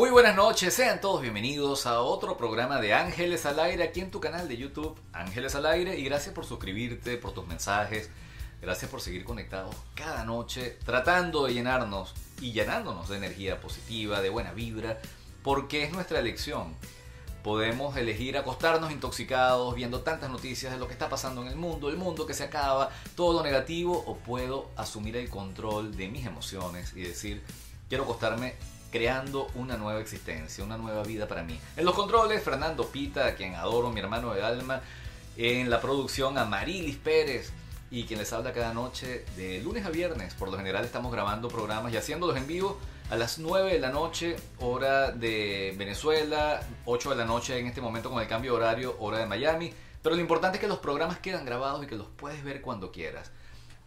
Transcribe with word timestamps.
Muy 0.00 0.08
buenas 0.08 0.34
noches, 0.34 0.72
sean 0.72 0.98
todos 0.98 1.20
bienvenidos 1.20 1.84
a 1.84 2.00
otro 2.00 2.38
programa 2.38 2.80
de 2.80 2.94
Ángeles 2.94 3.44
al 3.44 3.60
Aire 3.60 3.84
aquí 3.84 4.00
en 4.00 4.10
tu 4.10 4.18
canal 4.18 4.48
de 4.48 4.56
YouTube, 4.56 4.98
Ángeles 5.12 5.54
al 5.54 5.66
Aire, 5.66 5.98
y 5.98 6.04
gracias 6.04 6.34
por 6.34 6.46
suscribirte, 6.46 7.18
por 7.18 7.34
tus 7.34 7.46
mensajes, 7.46 8.08
gracias 8.62 8.90
por 8.90 9.02
seguir 9.02 9.24
conectados 9.24 9.76
cada 9.94 10.24
noche, 10.24 10.78
tratando 10.86 11.44
de 11.44 11.52
llenarnos 11.52 12.14
y 12.40 12.52
llenándonos 12.52 13.10
de 13.10 13.18
energía 13.18 13.60
positiva, 13.60 14.22
de 14.22 14.30
buena 14.30 14.54
vibra, 14.54 15.02
porque 15.42 15.84
es 15.84 15.92
nuestra 15.92 16.18
elección. 16.18 16.74
Podemos 17.44 17.94
elegir 17.98 18.38
acostarnos 18.38 18.92
intoxicados 18.92 19.74
viendo 19.74 20.00
tantas 20.00 20.30
noticias 20.30 20.72
de 20.72 20.78
lo 20.78 20.86
que 20.86 20.94
está 20.94 21.10
pasando 21.10 21.42
en 21.42 21.48
el 21.48 21.56
mundo, 21.56 21.90
el 21.90 21.98
mundo 21.98 22.24
que 22.24 22.32
se 22.32 22.44
acaba, 22.44 22.88
todo 23.16 23.34
lo 23.34 23.42
negativo, 23.42 24.02
o 24.06 24.16
puedo 24.16 24.70
asumir 24.76 25.18
el 25.18 25.28
control 25.28 25.94
de 25.94 26.08
mis 26.08 26.24
emociones 26.24 26.94
y 26.96 27.02
decir, 27.02 27.42
quiero 27.90 28.04
acostarme 28.04 28.54
creando 28.90 29.48
una 29.54 29.76
nueva 29.76 30.00
existencia, 30.00 30.64
una 30.64 30.76
nueva 30.76 31.02
vida 31.02 31.28
para 31.28 31.42
mí. 31.42 31.58
En 31.76 31.84
los 31.84 31.94
controles, 31.94 32.42
Fernando 32.42 32.86
Pita, 32.86 33.26
a 33.26 33.34
quien 33.34 33.54
adoro, 33.54 33.90
mi 33.90 34.00
hermano 34.00 34.34
de 34.34 34.42
alma. 34.42 34.80
En 35.36 35.70
la 35.70 35.80
producción, 35.80 36.36
a 36.38 36.44
Marilis 36.44 36.96
Pérez. 36.96 37.52
Y 37.90 38.04
quien 38.04 38.20
les 38.20 38.32
habla 38.32 38.52
cada 38.52 38.72
noche 38.72 39.24
de 39.36 39.60
lunes 39.62 39.84
a 39.84 39.90
viernes. 39.90 40.34
Por 40.34 40.48
lo 40.48 40.56
general 40.56 40.84
estamos 40.84 41.10
grabando 41.12 41.48
programas 41.48 41.92
y 41.92 41.96
haciéndolos 41.96 42.36
en 42.36 42.46
vivo 42.46 42.78
a 43.10 43.16
las 43.16 43.40
9 43.40 43.72
de 43.72 43.80
la 43.80 43.90
noche, 43.90 44.36
hora 44.60 45.10
de 45.10 45.74
Venezuela, 45.76 46.60
8 46.84 47.10
de 47.10 47.16
la 47.16 47.24
noche 47.24 47.58
en 47.58 47.66
este 47.66 47.80
momento 47.80 48.08
con 48.08 48.22
el 48.22 48.28
cambio 48.28 48.52
de 48.52 48.58
horario, 48.58 48.96
hora 49.00 49.18
de 49.18 49.26
Miami. 49.26 49.72
Pero 50.00 50.14
lo 50.14 50.20
importante 50.20 50.58
es 50.58 50.60
que 50.60 50.68
los 50.68 50.78
programas 50.78 51.18
quedan 51.18 51.44
grabados 51.44 51.82
y 51.82 51.88
que 51.88 51.96
los 51.96 52.06
puedes 52.16 52.44
ver 52.44 52.60
cuando 52.62 52.92
quieras. 52.92 53.32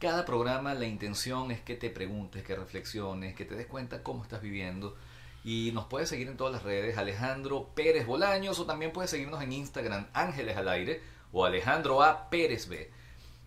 Cada 0.03 0.25
programa 0.25 0.73
la 0.73 0.85
intención 0.85 1.49
es 1.49 1.61
que 1.61 1.77
te 1.77 1.89
preguntes, 1.89 2.43
que 2.43 2.57
reflexiones, 2.57 3.35
que 3.35 3.45
te 3.45 3.55
des 3.55 3.67
cuenta 3.67 4.03
cómo 4.03 4.21
estás 4.21 4.41
viviendo. 4.41 4.97
Y 5.45 5.71
nos 5.73 5.85
puedes 5.85 6.09
seguir 6.09 6.27
en 6.27 6.35
todas 6.35 6.51
las 6.51 6.63
redes, 6.63 6.97
Alejandro 6.97 7.69
Pérez 7.73 8.05
Bolaños, 8.05 8.59
o 8.59 8.65
también 8.65 8.91
puedes 8.91 9.09
seguirnos 9.09 9.41
en 9.41 9.53
Instagram, 9.53 10.07
Ángeles 10.11 10.57
al 10.57 10.67
Aire, 10.67 11.01
o 11.31 11.45
Alejandro 11.45 12.03
A. 12.03 12.29
Pérez 12.29 12.67
B. 12.67 12.91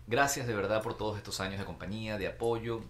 Gracias 0.07 0.47
de 0.47 0.55
verdad 0.55 0.81
por 0.81 0.97
todos 0.97 1.15
estos 1.17 1.39
años 1.41 1.59
de 1.59 1.65
compañía, 1.65 2.17
de 2.17 2.25
apoyo 2.25 2.81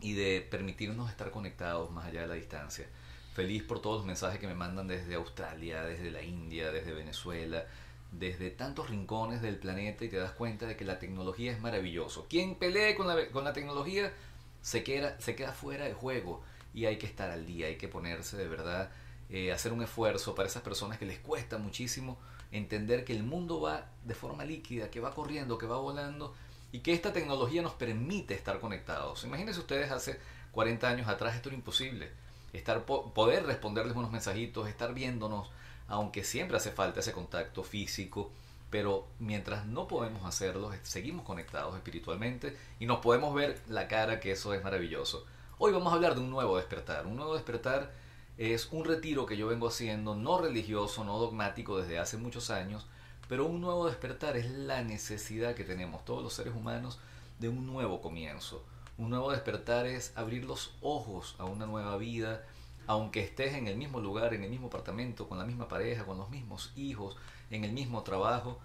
y 0.00 0.14
de 0.14 0.40
permitirnos 0.40 1.08
estar 1.08 1.30
conectados 1.30 1.92
más 1.92 2.06
allá 2.06 2.22
de 2.22 2.26
la 2.26 2.34
distancia. 2.34 2.88
Feliz 3.32 3.62
por 3.62 3.80
todos 3.80 3.98
los 3.98 4.06
mensajes 4.06 4.40
que 4.40 4.48
me 4.48 4.56
mandan 4.56 4.88
desde 4.88 5.14
Australia, 5.14 5.84
desde 5.84 6.10
la 6.10 6.22
India, 6.22 6.72
desde 6.72 6.92
Venezuela, 6.94 7.64
desde 8.12 8.50
tantos 8.50 8.90
rincones 8.90 9.42
del 9.42 9.58
planeta 9.58 10.04
y 10.04 10.08
te 10.08 10.16
das 10.16 10.32
cuenta 10.32 10.66
de 10.66 10.76
que 10.76 10.84
la 10.84 10.98
tecnología 10.98 11.52
es 11.52 11.60
maravilloso. 11.60 12.26
Quien 12.28 12.54
pelee 12.54 12.94
con 12.94 13.06
la, 13.06 13.28
con 13.28 13.44
la 13.44 13.52
tecnología 13.52 14.12
se 14.62 14.82
queda, 14.82 15.20
se 15.20 15.36
queda 15.36 15.52
fuera 15.52 15.84
de 15.84 15.94
juego 15.94 16.42
y 16.74 16.86
hay 16.86 16.96
que 16.96 17.06
estar 17.06 17.30
al 17.30 17.46
día, 17.46 17.66
hay 17.66 17.76
que 17.76 17.88
ponerse 17.88 18.36
de 18.36 18.48
verdad, 18.48 18.90
eh, 19.30 19.52
hacer 19.52 19.72
un 19.72 19.82
esfuerzo 19.82 20.34
para 20.34 20.48
esas 20.48 20.62
personas 20.62 20.98
que 20.98 21.06
les 21.06 21.18
cuesta 21.18 21.58
muchísimo 21.58 22.18
entender 22.50 23.04
que 23.04 23.12
el 23.12 23.22
mundo 23.22 23.60
va 23.60 23.90
de 24.04 24.14
forma 24.14 24.44
líquida, 24.44 24.90
que 24.90 25.00
va 25.00 25.14
corriendo, 25.14 25.58
que 25.58 25.66
va 25.66 25.78
volando 25.78 26.34
y 26.72 26.80
que 26.80 26.92
esta 26.92 27.12
tecnología 27.12 27.62
nos 27.62 27.74
permite 27.74 28.34
estar 28.34 28.58
conectados. 28.60 29.24
Imagínense 29.24 29.60
ustedes 29.60 29.90
hace 29.90 30.18
40 30.52 30.88
años 30.88 31.08
atrás 31.08 31.36
esto 31.36 31.48
era 31.48 31.56
imposible. 31.56 32.10
Estar, 32.52 32.84
poder 32.84 33.44
responderles 33.44 33.94
unos 33.94 34.10
mensajitos, 34.10 34.68
estar 34.68 34.94
viéndonos, 34.94 35.50
aunque 35.88 36.22
siempre 36.22 36.56
hace 36.56 36.70
falta 36.70 37.00
ese 37.00 37.12
contacto 37.12 37.64
físico, 37.64 38.30
pero 38.70 39.06
mientras 39.18 39.66
no 39.66 39.88
podemos 39.88 40.24
hacerlo, 40.24 40.70
seguimos 40.82 41.24
conectados 41.24 41.74
espiritualmente 41.74 42.56
y 42.78 42.86
nos 42.86 42.98
podemos 42.98 43.34
ver 43.34 43.60
la 43.68 43.88
cara, 43.88 44.20
que 44.20 44.32
eso 44.32 44.52
es 44.52 44.62
maravilloso. 44.62 45.24
Hoy 45.58 45.72
vamos 45.72 45.92
a 45.92 45.96
hablar 45.96 46.14
de 46.14 46.20
un 46.20 46.30
nuevo 46.30 46.56
despertar. 46.58 47.06
Un 47.06 47.16
nuevo 47.16 47.34
despertar 47.34 47.90
es 48.36 48.68
un 48.70 48.84
retiro 48.84 49.26
que 49.26 49.36
yo 49.36 49.48
vengo 49.48 49.68
haciendo, 49.68 50.14
no 50.14 50.38
religioso, 50.38 51.02
no 51.04 51.18
dogmático 51.18 51.78
desde 51.78 51.98
hace 51.98 52.18
muchos 52.18 52.50
años, 52.50 52.86
pero 53.28 53.46
un 53.46 53.60
nuevo 53.60 53.86
despertar 53.86 54.36
es 54.36 54.50
la 54.50 54.82
necesidad 54.84 55.54
que 55.54 55.64
tenemos 55.64 56.04
todos 56.04 56.22
los 56.22 56.34
seres 56.34 56.54
humanos 56.54 56.98
de 57.38 57.48
un 57.48 57.66
nuevo 57.66 58.00
comienzo. 58.02 58.64
Un 58.98 59.10
nuevo 59.10 59.32
despertar 59.32 59.86
es 59.86 60.12
abrir 60.16 60.44
los 60.44 60.74
ojos 60.82 61.34
a 61.38 61.44
una 61.44 61.66
nueva 61.66 61.96
vida, 61.96 62.44
aunque 62.88 63.22
estés 63.22 63.52
en 63.52 63.68
el 63.68 63.76
mismo 63.76 64.00
lugar, 64.00 64.32
en 64.32 64.42
el 64.42 64.50
mismo 64.50 64.68
apartamento, 64.68 65.28
con 65.28 65.38
la 65.38 65.44
misma 65.44 65.68
pareja, 65.68 66.06
con 66.06 66.16
los 66.16 66.30
mismos 66.30 66.72
hijos, 66.74 67.18
en 67.50 67.64
el 67.64 67.72
mismo 67.72 68.02
trabajo, 68.02 68.58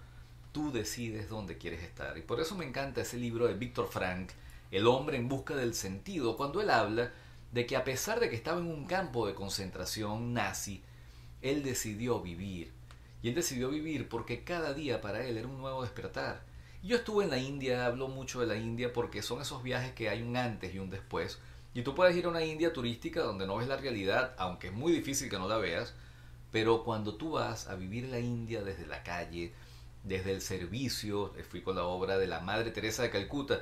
tú 0.53 0.71
decides 0.71 1.27
dónde 1.27 1.57
quieres 1.57 1.83
estar. 1.83 2.17
Y 2.17 2.21
por 2.21 2.39
eso 2.39 2.55
me 2.55 2.65
encanta 2.65 3.01
ese 3.01 3.17
libro 3.17 3.47
de 3.47 3.53
Víctor 3.53 3.89
Frank, 3.91 4.29
El 4.71 4.87
hombre 4.87 5.17
en 5.17 5.27
busca 5.27 5.57
del 5.57 5.73
sentido, 5.73 6.37
cuando 6.37 6.61
él 6.61 6.69
habla 6.69 7.11
de 7.51 7.65
que 7.65 7.75
a 7.75 7.83
pesar 7.83 8.21
de 8.21 8.29
que 8.29 8.37
estaba 8.37 8.61
en 8.61 8.67
un 8.67 8.85
campo 8.85 9.27
de 9.27 9.35
concentración 9.35 10.33
nazi, 10.33 10.81
él 11.41 11.61
decidió 11.61 12.21
vivir. 12.21 12.71
Y 13.21 13.27
él 13.27 13.35
decidió 13.35 13.69
vivir 13.69 14.07
porque 14.07 14.45
cada 14.45 14.73
día 14.73 15.01
para 15.01 15.25
él 15.25 15.35
era 15.35 15.49
un 15.49 15.59
nuevo 15.59 15.81
despertar. 15.81 16.43
Yo 16.81 16.95
estuve 16.95 17.25
en 17.25 17.29
la 17.29 17.39
India, 17.39 17.85
hablo 17.85 18.07
mucho 18.07 18.39
de 18.39 18.47
la 18.47 18.55
India 18.55 18.93
porque 18.93 19.21
son 19.21 19.41
esos 19.41 19.63
viajes 19.63 19.91
que 19.91 20.07
hay 20.07 20.21
un 20.21 20.37
antes 20.37 20.73
y 20.73 20.79
un 20.79 20.89
después 20.89 21.39
y 21.73 21.81
tú 21.81 21.95
puedes 21.95 22.15
ir 22.15 22.25
a 22.25 22.29
una 22.29 22.45
India 22.45 22.71
turística 22.71 23.21
donde 23.21 23.47
no 23.47 23.57
ves 23.57 23.67
la 23.67 23.77
realidad, 23.77 24.35
aunque 24.37 24.67
es 24.67 24.73
muy 24.73 24.91
difícil 24.91 25.29
que 25.29 25.39
no 25.39 25.47
la 25.47 25.57
veas, 25.57 25.93
pero 26.51 26.83
cuando 26.83 27.15
tú 27.15 27.31
vas 27.31 27.67
a 27.67 27.75
vivir 27.75 28.09
la 28.09 28.19
India 28.19 28.61
desde 28.61 28.85
la 28.85 29.01
calle, 29.01 29.53
desde 30.03 30.31
el 30.31 30.41
servicio, 30.41 31.33
eh, 31.35 31.43
fui 31.43 31.61
con 31.61 31.75
la 31.75 31.83
obra 31.83 32.17
de 32.17 32.27
la 32.27 32.41
Madre 32.41 32.71
Teresa 32.71 33.01
de 33.01 33.09
Calcuta, 33.09 33.61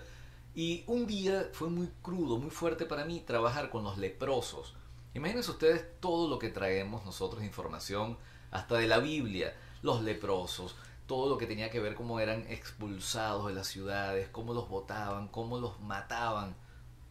y 0.54 0.84
un 0.88 1.08
día 1.08 1.50
fue 1.54 1.70
muy 1.70 1.90
crudo, 2.02 2.38
muy 2.38 2.50
fuerte 2.50 2.86
para 2.86 3.06
mí 3.06 3.22
trabajar 3.22 3.70
con 3.70 3.86
los 3.86 3.98
leprosos. 3.98 4.76
Imagínense 5.14 5.52
ustedes 5.52 5.86
todo 6.02 6.28
lo 6.30 6.38
que 6.40 6.50
traemos 6.50 7.06
nosotros 7.06 7.44
información, 7.44 8.18
hasta 8.52 8.76
de 8.76 8.88
la 8.88 9.00
Biblia, 9.00 9.56
los 9.82 10.04
leprosos, 10.04 10.76
todo 11.08 11.30
lo 11.30 11.38
que 11.38 11.48
tenía 11.48 11.70
que 11.70 11.80
ver 11.80 11.96
cómo 11.96 12.20
eran 12.20 12.46
expulsados 12.50 13.48
de 13.48 13.54
las 13.54 13.68
ciudades, 13.68 14.28
cómo 14.30 14.54
los 14.54 14.68
botaban, 14.68 15.30
cómo 15.30 15.60
los 15.60 15.80
mataban 15.80 16.56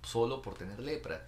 solo 0.03 0.43
por 0.43 0.55
tener 0.55 0.81
lepra. 0.81 1.27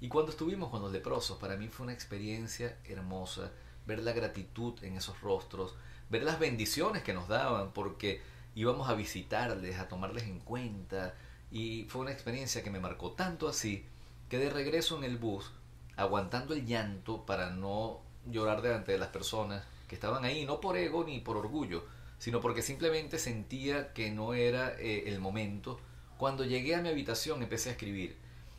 Y 0.00 0.08
cuando 0.08 0.32
estuvimos 0.32 0.70
con 0.70 0.82
los 0.82 0.92
leprosos, 0.92 1.38
para 1.38 1.56
mí 1.56 1.68
fue 1.68 1.84
una 1.84 1.92
experiencia 1.92 2.78
hermosa 2.84 3.50
ver 3.86 4.02
la 4.02 4.12
gratitud 4.12 4.74
en 4.82 4.96
esos 4.96 5.20
rostros, 5.20 5.74
ver 6.10 6.22
las 6.22 6.38
bendiciones 6.38 7.02
que 7.02 7.14
nos 7.14 7.28
daban, 7.28 7.72
porque 7.72 8.22
íbamos 8.54 8.88
a 8.88 8.94
visitarles, 8.94 9.78
a 9.78 9.88
tomarles 9.88 10.24
en 10.24 10.40
cuenta, 10.40 11.14
y 11.50 11.84
fue 11.88 12.02
una 12.02 12.12
experiencia 12.12 12.62
que 12.62 12.70
me 12.70 12.80
marcó 12.80 13.12
tanto 13.12 13.48
así, 13.48 13.86
que 14.28 14.38
de 14.38 14.50
regreso 14.50 14.96
en 14.96 15.04
el 15.04 15.18
bus, 15.18 15.52
aguantando 15.96 16.54
el 16.54 16.66
llanto 16.66 17.24
para 17.24 17.50
no 17.50 18.00
llorar 18.26 18.62
delante 18.62 18.92
de 18.92 18.98
las 18.98 19.08
personas 19.08 19.64
que 19.88 19.94
estaban 19.94 20.24
ahí, 20.24 20.46
no 20.46 20.60
por 20.60 20.76
ego 20.76 21.04
ni 21.04 21.20
por 21.20 21.36
orgullo, 21.36 21.84
sino 22.18 22.40
porque 22.40 22.62
simplemente 22.62 23.18
sentía 23.18 23.92
que 23.92 24.10
no 24.10 24.34
era 24.34 24.74
eh, 24.78 25.04
el 25.06 25.20
momento 25.20 25.78
cuando 26.18 26.44
llegué 26.44 26.74
a 26.74 26.80
mi 26.80 26.88
habitación 26.88 27.42
empecé 27.42 27.70
a 27.70 27.72
escribir. 27.72 28.16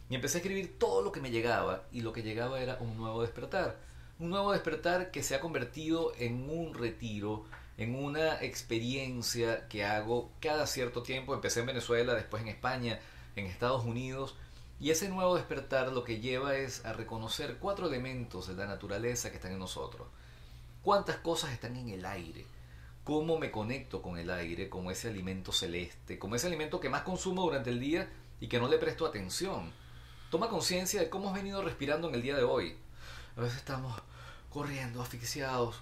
Y 0.09 0.15
empecé 0.15 0.37
a 0.37 0.41
escribir 0.41 0.77
todo 0.77 1.01
lo 1.01 1.11
que 1.11 1.21
me 1.21 1.31
llegaba 1.31 1.83
y 1.91 2.01
lo 2.01 2.13
que 2.13 2.21
llegaba 2.21 2.59
era 2.59 2.77
un 2.79 2.97
nuevo 2.97 3.21
despertar. 3.21 3.77
Un 4.19 4.29
nuevo 4.29 4.51
despertar 4.51 5.11
que 5.11 5.23
se 5.23 5.35
ha 5.35 5.39
convertido 5.39 6.13
en 6.17 6.49
un 6.49 6.73
retiro, 6.73 7.45
en 7.77 7.95
una 7.95 8.41
experiencia 8.41 9.67
que 9.67 9.83
hago 9.83 10.31
cada 10.39 10.67
cierto 10.67 11.01
tiempo. 11.01 11.33
Empecé 11.33 11.61
en 11.61 11.65
Venezuela, 11.67 12.13
después 12.13 12.43
en 12.43 12.49
España, 12.49 12.99
en 13.35 13.45
Estados 13.47 13.83
Unidos. 13.83 14.35
Y 14.79 14.91
ese 14.91 15.09
nuevo 15.09 15.35
despertar 15.35 15.91
lo 15.91 16.03
que 16.03 16.19
lleva 16.19 16.55
es 16.55 16.85
a 16.85 16.93
reconocer 16.93 17.57
cuatro 17.59 17.87
elementos 17.87 18.47
de 18.47 18.55
la 18.55 18.67
naturaleza 18.67 19.29
que 19.29 19.37
están 19.37 19.53
en 19.53 19.59
nosotros. 19.59 20.07
¿Cuántas 20.83 21.17
cosas 21.17 21.51
están 21.51 21.75
en 21.77 21.89
el 21.89 22.05
aire? 22.05 22.45
Cómo 23.05 23.39
me 23.39 23.51
conecto 23.51 24.01
con 24.01 24.17
el 24.17 24.29
aire, 24.29 24.67
como 24.67 24.91
ese 24.91 25.07
alimento 25.07 25.53
celeste, 25.53 26.19
como 26.19 26.35
ese 26.35 26.47
alimento 26.47 26.81
que 26.81 26.89
más 26.89 27.03
consumo 27.03 27.43
durante 27.43 27.69
el 27.69 27.79
día 27.79 28.09
y 28.41 28.47
que 28.47 28.59
no 28.59 28.67
le 28.67 28.77
presto 28.77 29.05
atención. 29.05 29.71
Toma 30.29 30.49
conciencia 30.49 30.99
de 30.99 31.09
cómo 31.09 31.29
has 31.29 31.35
venido 31.35 31.61
respirando 31.61 32.09
en 32.09 32.15
el 32.15 32.21
día 32.21 32.35
de 32.35 32.43
hoy. 32.43 32.75
A 33.37 33.41
veces 33.41 33.59
estamos 33.59 33.95
corriendo, 34.49 35.01
asfixiados. 35.01 35.81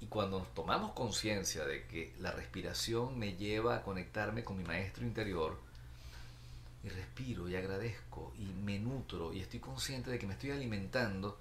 Y 0.00 0.06
cuando 0.06 0.38
nos 0.38 0.54
tomamos 0.54 0.92
conciencia 0.92 1.64
de 1.64 1.86
que 1.86 2.14
la 2.20 2.30
respiración 2.30 3.18
me 3.18 3.34
lleva 3.34 3.76
a 3.76 3.82
conectarme 3.82 4.44
con 4.44 4.56
mi 4.56 4.64
maestro 4.64 5.04
interior, 5.04 5.58
y 6.82 6.88
respiro 6.88 7.48
y 7.48 7.56
agradezco 7.56 8.32
y 8.38 8.44
me 8.44 8.78
nutro 8.78 9.32
y 9.32 9.40
estoy 9.40 9.60
consciente 9.60 10.10
de 10.10 10.18
que 10.18 10.26
me 10.26 10.34
estoy 10.34 10.50
alimentando, 10.50 11.38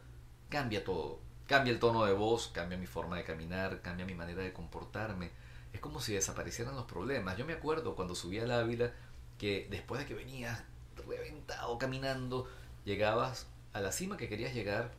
cambia 0.50 0.84
todo. 0.84 1.20
Cambia 1.50 1.74
el 1.74 1.80
tono 1.80 2.06
de 2.06 2.14
voz, 2.14 2.50
cambia 2.50 2.78
mi 2.78 2.86
forma 2.86 3.18
de 3.18 3.24
caminar, 3.24 3.82
cambia 3.82 4.06
mi 4.06 4.14
manera 4.14 4.44
de 4.44 4.54
comportarme. 4.54 5.32
Es 5.74 5.80
como 5.80 6.00
si 6.00 6.14
desaparecieran 6.14 6.76
los 6.76 6.86
problemas. 6.86 7.38
Yo 7.38 7.46
me 7.48 7.54
acuerdo 7.54 7.96
cuando 7.96 8.14
subí 8.14 8.38
al 8.38 8.52
Ávila 8.52 8.94
que 9.40 9.68
después 9.72 10.00
de 10.00 10.06
que 10.06 10.14
venías 10.14 10.64
reventado 11.08 11.80
caminando, 11.80 12.48
llegabas 12.86 13.48
a 13.74 13.82
la 13.82 13.92
cima 13.92 14.16
que 14.16 14.30
querías 14.30 14.54
llegar 14.54 14.92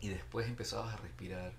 y 0.00 0.08
después 0.08 0.48
empezabas 0.48 0.92
a 0.92 0.96
respirar, 0.96 1.52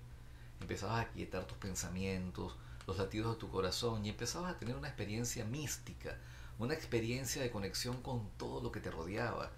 empezabas 0.60 1.06
a 1.06 1.08
quietar 1.08 1.46
tus 1.46 1.56
pensamientos, 1.56 2.54
los 2.86 2.98
latidos 2.98 3.36
de 3.36 3.40
tu 3.40 3.48
corazón 3.48 4.04
y 4.04 4.10
empezabas 4.10 4.52
a 4.52 4.58
tener 4.58 4.76
una 4.76 4.88
experiencia 4.88 5.46
mística, 5.46 6.18
una 6.58 6.74
experiencia 6.74 7.40
de 7.40 7.50
conexión 7.50 8.02
con 8.02 8.28
todo 8.36 8.60
lo 8.60 8.72
que 8.72 8.80
te 8.80 8.90
rodeaba. 8.90 9.52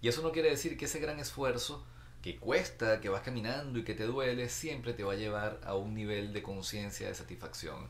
Y 0.00 0.08
eso 0.08 0.22
no 0.22 0.32
quiere 0.32 0.50
decir 0.50 0.76
que 0.76 0.86
ese 0.86 0.98
gran 0.98 1.20
esfuerzo 1.20 1.84
que 2.22 2.38
cuesta, 2.38 3.00
que 3.00 3.08
vas 3.08 3.22
caminando 3.22 3.78
y 3.78 3.84
que 3.84 3.94
te 3.94 4.04
duele, 4.04 4.48
siempre 4.48 4.94
te 4.94 5.02
va 5.02 5.14
a 5.14 5.16
llevar 5.16 5.60
a 5.64 5.74
un 5.74 5.92
nivel 5.92 6.32
de 6.32 6.42
conciencia 6.42 7.08
de 7.08 7.14
satisfacción. 7.14 7.88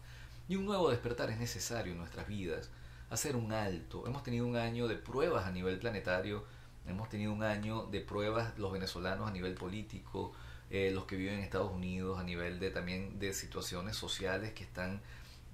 Y 0.49 0.57
un 0.57 0.65
nuevo 0.65 0.91
despertar 0.91 1.31
es 1.31 1.39
necesario 1.39 1.93
en 1.93 1.99
nuestras 1.99 2.27
vidas, 2.27 2.71
hacer 3.11 3.37
un 3.37 3.53
alto. 3.53 4.07
Hemos 4.07 4.23
tenido 4.23 4.47
un 4.47 4.57
año 4.57 4.89
de 4.89 4.97
pruebas 4.97 5.45
a 5.47 5.53
nivel 5.53 5.79
planetario, 5.79 6.45
hemos 6.87 7.11
tenido 7.11 7.33
un 7.33 7.43
año 7.43 7.87
de 7.87 8.01
pruebas 8.01 8.59
los 8.59 8.73
venezolanos 8.73 9.29
a 9.29 9.33
nivel 9.33 9.55
político, 9.55 10.33
eh, 10.71 10.91
los 10.93 11.05
que 11.05 11.17
viven 11.17 11.35
en 11.35 11.41
Estados 11.41 11.71
Unidos 11.71 12.19
a 12.19 12.25
nivel 12.25 12.59
de 12.59 12.71
también 12.71 13.19
de 13.19 13.35
situaciones 13.35 13.97
sociales 13.97 14.55
que 14.55 14.65
están 14.65 15.03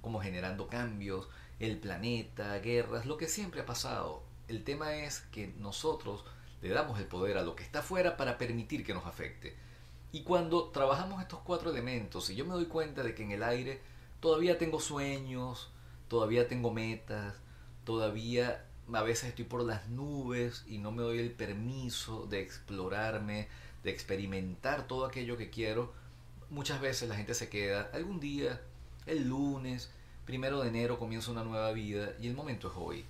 como 0.01 0.21
generando 0.21 0.67
cambios, 0.67 1.27
el 1.59 1.77
planeta, 1.77 2.57
guerras, 2.59 3.05
lo 3.05 3.17
que 3.17 3.27
siempre 3.27 3.59
ha 3.59 3.65
pasado. 3.65 4.23
El 4.47 4.63
tema 4.63 4.95
es 4.95 5.19
que 5.31 5.53
nosotros 5.57 6.23
le 6.61 6.69
damos 6.69 6.99
el 6.99 7.05
poder 7.05 7.37
a 7.37 7.43
lo 7.43 7.55
que 7.55 7.63
está 7.63 7.79
afuera 7.79 8.17
para 8.17 8.37
permitir 8.37 8.85
que 8.85 8.93
nos 8.93 9.05
afecte. 9.05 9.55
Y 10.11 10.23
cuando 10.23 10.69
trabajamos 10.69 11.21
estos 11.21 11.39
cuatro 11.39 11.69
elementos, 11.69 12.29
y 12.29 12.35
yo 12.35 12.45
me 12.45 12.53
doy 12.53 12.65
cuenta 12.65 13.03
de 13.03 13.13
que 13.13 13.23
en 13.23 13.31
el 13.31 13.43
aire 13.43 13.81
todavía 14.19 14.57
tengo 14.57 14.79
sueños, 14.79 15.71
todavía 16.07 16.47
tengo 16.47 16.71
metas, 16.71 17.35
todavía 17.83 18.65
a 18.91 19.03
veces 19.03 19.29
estoy 19.29 19.45
por 19.45 19.63
las 19.63 19.87
nubes 19.89 20.65
y 20.67 20.79
no 20.79 20.91
me 20.91 21.03
doy 21.03 21.19
el 21.19 21.31
permiso 21.31 22.25
de 22.25 22.41
explorarme, 22.41 23.47
de 23.83 23.91
experimentar 23.91 24.87
todo 24.87 25.05
aquello 25.05 25.37
que 25.37 25.49
quiero, 25.49 25.93
muchas 26.49 26.81
veces 26.81 27.07
la 27.07 27.15
gente 27.15 27.33
se 27.33 27.49
queda 27.49 27.89
algún 27.93 28.19
día, 28.19 28.61
el 29.05 29.27
lunes, 29.27 29.91
primero 30.25 30.61
de 30.61 30.69
enero 30.69 30.99
comienza 30.99 31.31
una 31.31 31.43
nueva 31.43 31.71
vida 31.71 32.13
y 32.19 32.27
el 32.27 32.35
momento 32.35 32.67
es 32.69 32.73
hoy. 32.75 33.05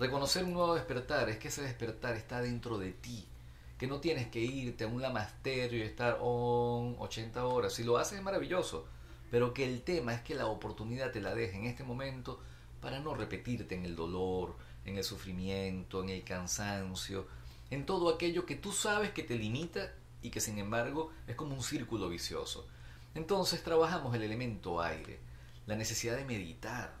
Reconocer 0.00 0.44
un 0.44 0.54
nuevo 0.54 0.76
despertar 0.76 1.28
es 1.28 1.36
que 1.36 1.48
ese 1.48 1.60
despertar 1.60 2.16
está 2.16 2.40
dentro 2.40 2.78
de 2.78 2.90
ti, 2.90 3.28
que 3.76 3.86
no 3.86 4.00
tienes 4.00 4.28
que 4.28 4.40
irte 4.40 4.84
a 4.84 4.86
un 4.86 5.02
lamasterio 5.02 5.78
y 5.78 5.82
estar 5.82 6.16
on 6.22 6.96
80 6.98 7.44
horas. 7.44 7.74
Si 7.74 7.84
lo 7.84 7.98
haces 7.98 8.16
es 8.16 8.24
maravilloso, 8.24 8.86
pero 9.30 9.52
que 9.52 9.66
el 9.66 9.82
tema 9.82 10.14
es 10.14 10.22
que 10.22 10.34
la 10.34 10.46
oportunidad 10.46 11.12
te 11.12 11.20
la 11.20 11.34
deje 11.34 11.58
en 11.58 11.66
este 11.66 11.84
momento 11.84 12.40
para 12.80 12.98
no 13.00 13.14
repetirte 13.14 13.74
en 13.74 13.84
el 13.84 13.94
dolor, 13.94 14.56
en 14.86 14.96
el 14.96 15.04
sufrimiento, 15.04 16.02
en 16.02 16.08
el 16.08 16.24
cansancio, 16.24 17.26
en 17.68 17.84
todo 17.84 18.08
aquello 18.08 18.46
que 18.46 18.56
tú 18.56 18.72
sabes 18.72 19.10
que 19.10 19.22
te 19.22 19.36
limita 19.36 19.92
y 20.22 20.30
que 20.30 20.40
sin 20.40 20.56
embargo 20.56 21.10
es 21.26 21.36
como 21.36 21.54
un 21.54 21.62
círculo 21.62 22.08
vicioso. 22.08 22.66
Entonces 23.14 23.62
trabajamos 23.62 24.14
el 24.14 24.22
elemento 24.22 24.80
aire, 24.80 25.20
la 25.66 25.76
necesidad 25.76 26.16
de 26.16 26.24
meditar, 26.24 26.94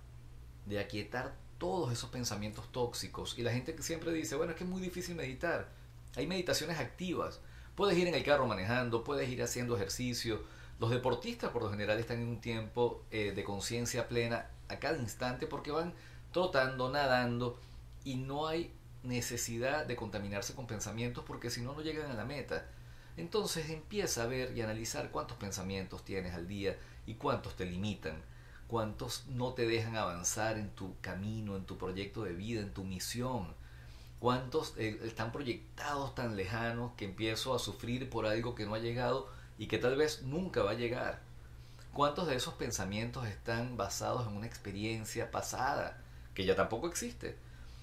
de 0.66 0.80
aquietar 0.80 1.34
todos 1.60 1.92
esos 1.92 2.10
pensamientos 2.10 2.72
tóxicos. 2.72 3.38
Y 3.38 3.42
la 3.42 3.52
gente 3.52 3.76
que 3.76 3.82
siempre 3.84 4.12
dice, 4.12 4.34
bueno, 4.34 4.52
es 4.52 4.58
que 4.58 4.64
es 4.64 4.70
muy 4.70 4.80
difícil 4.80 5.14
meditar. 5.14 5.68
Hay 6.16 6.26
meditaciones 6.26 6.80
activas. 6.80 7.40
Puedes 7.76 7.96
ir 7.96 8.08
en 8.08 8.14
el 8.14 8.24
carro 8.24 8.46
manejando, 8.46 9.04
puedes 9.04 9.28
ir 9.28 9.42
haciendo 9.42 9.76
ejercicio. 9.76 10.42
Los 10.80 10.90
deportistas 10.90 11.50
por 11.50 11.62
lo 11.62 11.70
general 11.70 12.00
están 12.00 12.20
en 12.20 12.28
un 12.28 12.40
tiempo 12.40 13.04
eh, 13.12 13.32
de 13.32 13.44
conciencia 13.44 14.08
plena 14.08 14.48
a 14.68 14.78
cada 14.78 14.98
instante 14.98 15.46
porque 15.46 15.70
van 15.70 15.92
trotando, 16.32 16.90
nadando 16.90 17.60
y 18.02 18.16
no 18.16 18.48
hay 18.48 18.72
necesidad 19.02 19.86
de 19.86 19.96
contaminarse 19.96 20.54
con 20.54 20.66
pensamientos 20.66 21.24
porque 21.26 21.50
si 21.50 21.60
no, 21.60 21.74
no 21.74 21.82
llegan 21.82 22.10
a 22.10 22.14
la 22.14 22.24
meta. 22.24 22.66
Entonces 23.16 23.68
empieza 23.68 24.22
a 24.22 24.26
ver 24.26 24.56
y 24.56 24.62
analizar 24.62 25.10
cuántos 25.10 25.36
pensamientos 25.36 26.04
tienes 26.04 26.34
al 26.34 26.48
día 26.48 26.78
y 27.06 27.14
cuántos 27.14 27.54
te 27.54 27.66
limitan, 27.66 28.22
cuántos 28.70 29.26
no 29.26 29.52
te 29.52 29.66
dejan 29.66 29.96
avanzar 29.96 30.56
en 30.56 30.70
tu 30.70 30.94
camino, 31.00 31.56
en 31.56 31.64
tu 31.64 31.76
proyecto 31.76 32.22
de 32.22 32.32
vida, 32.34 32.60
en 32.60 32.72
tu 32.72 32.84
misión, 32.84 33.52
cuántos 34.20 34.74
eh, 34.76 35.00
están 35.02 35.32
proyectados 35.32 36.14
tan 36.14 36.36
lejanos 36.36 36.92
que 36.96 37.04
empiezo 37.04 37.52
a 37.52 37.58
sufrir 37.58 38.08
por 38.08 38.26
algo 38.26 38.54
que 38.54 38.66
no 38.66 38.74
ha 38.74 38.78
llegado 38.78 39.28
y 39.58 39.66
que 39.66 39.78
tal 39.78 39.96
vez 39.96 40.22
nunca 40.22 40.62
va 40.62 40.70
a 40.70 40.74
llegar. 40.74 41.20
¿Cuántos 41.92 42.28
de 42.28 42.36
esos 42.36 42.54
pensamientos 42.54 43.26
están 43.26 43.76
basados 43.76 44.28
en 44.28 44.36
una 44.36 44.46
experiencia 44.46 45.32
pasada 45.32 46.00
que 46.32 46.44
ya 46.44 46.54
tampoco 46.54 46.86
existe? 46.86 47.36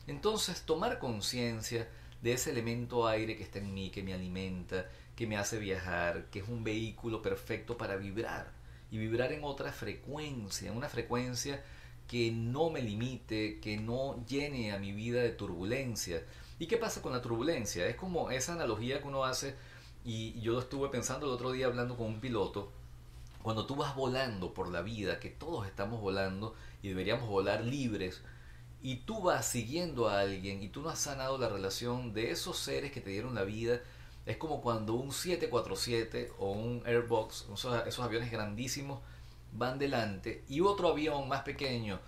Entonces, 0.07 0.62
tomar 0.62 1.00
conciencia 1.00 1.89
de 2.22 2.31
ese 2.31 2.51
elemento 2.51 3.06
aire 3.06 3.36
que 3.36 3.44
está 3.44 3.60
en 3.60 3.74
mí, 3.74 3.89
que 3.89 4.04
me 4.04 4.13
alimenta, 4.13 4.86
que 5.18 5.28
me 5.28 5.36
hace 5.36 5.60
viajar, 5.60 6.28
que 6.31 6.39
es 6.39 6.48
un 6.48 6.63
vehículo 6.63 7.22
perfecto 7.22 7.78
para 7.78 7.98
vibrar 7.98 8.56
y 8.92 8.98
vibrar 8.98 9.31
en 9.31 9.44
otra 9.44 9.72
frecuencia, 9.72 10.69
en 10.69 10.78
una 10.78 10.89
frecuencia 10.89 11.63
que 12.07 12.31
no 12.31 12.69
me 12.69 12.81
limite, 12.81 13.60
que 13.60 13.78
no 13.78 14.25
llene 14.25 14.72
a 14.72 14.80
mi 14.80 14.94
vida 14.94 15.22
de 15.22 15.31
turbulencia. 15.31 16.24
¿Y 16.57 16.68
qué 16.68 16.78
pasa 16.78 17.01
con 17.01 17.12
la 17.12 17.22
turbulencia? 17.22 17.88
Es 17.88 17.95
como 17.95 18.31
esa 18.31 18.54
analogía 18.54 19.01
que 19.01 19.07
uno 19.07 19.25
hace, 19.25 19.56
y 20.06 20.39
yo 20.39 20.60
estuve 20.60 20.89
pensando 20.89 21.25
el 21.25 21.34
otro 21.34 21.51
día 21.51 21.66
hablando 21.66 21.98
con 21.98 22.07
un 22.07 22.22
piloto, 22.22 22.72
cuando 23.44 23.66
tú 23.66 23.75
vas 23.75 23.95
volando 23.95 24.54
por 24.54 24.69
la 24.69 24.81
vida, 24.81 25.19
que 25.19 25.30
todos 25.30 25.68
estamos 25.68 26.01
volando 26.01 26.56
y 26.81 26.89
deberíamos 26.89 27.30
volar 27.30 27.63
libres, 27.63 28.22
y 28.81 28.98
tú 28.98 29.22
vas 29.22 29.45
siguiendo 29.45 30.07
a 30.07 30.22
alguien 30.22 30.62
y 30.62 30.69
tú 30.69 30.81
no 30.81 30.89
has 30.89 31.00
sanado 31.00 31.38
la 31.38 31.50
relación 31.50 32.13
de 32.13 32.31
esos 32.31 32.57
seres 32.57 32.92
que 32.92 33.01
te 33.01 33.10
dieron 33.10 33.36
la 33.36 33.44
vida, 33.44 33.81
es 34.27 34.38
como 34.38 34.62
cuando 34.62 34.94
un 34.94 35.13
747 35.13 36.33
o 36.38 36.51
un 36.51 36.83
Airbox, 36.85 37.47
esos, 37.53 38.00
aviones 38.00 38.29
grandísimos, 38.29 39.00
van 39.53 39.79
delante 39.79 40.44
y 40.50 40.59
otro 40.59 40.89
avión 40.89 41.29
más 41.29 41.44
pequeño 41.44 42.00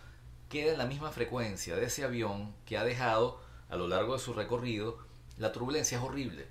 queda 0.50 0.74
en 0.74 0.78
la 0.78 0.86
misma 0.86 1.12
frecuencia 1.12 1.78
de 1.78 1.86
ese 1.86 2.04
avión 2.04 2.54
que 2.66 2.78
ha 2.78 2.84
dejado 2.84 3.40
a 3.70 3.78
lo 3.78 3.88
largo 3.88 4.14
de 4.14 4.20
su 4.20 4.34
recorrido, 4.34 4.98
la 5.38 5.54
turbulencia 5.54 5.98
es 5.98 6.04
horrible. 6.04 6.48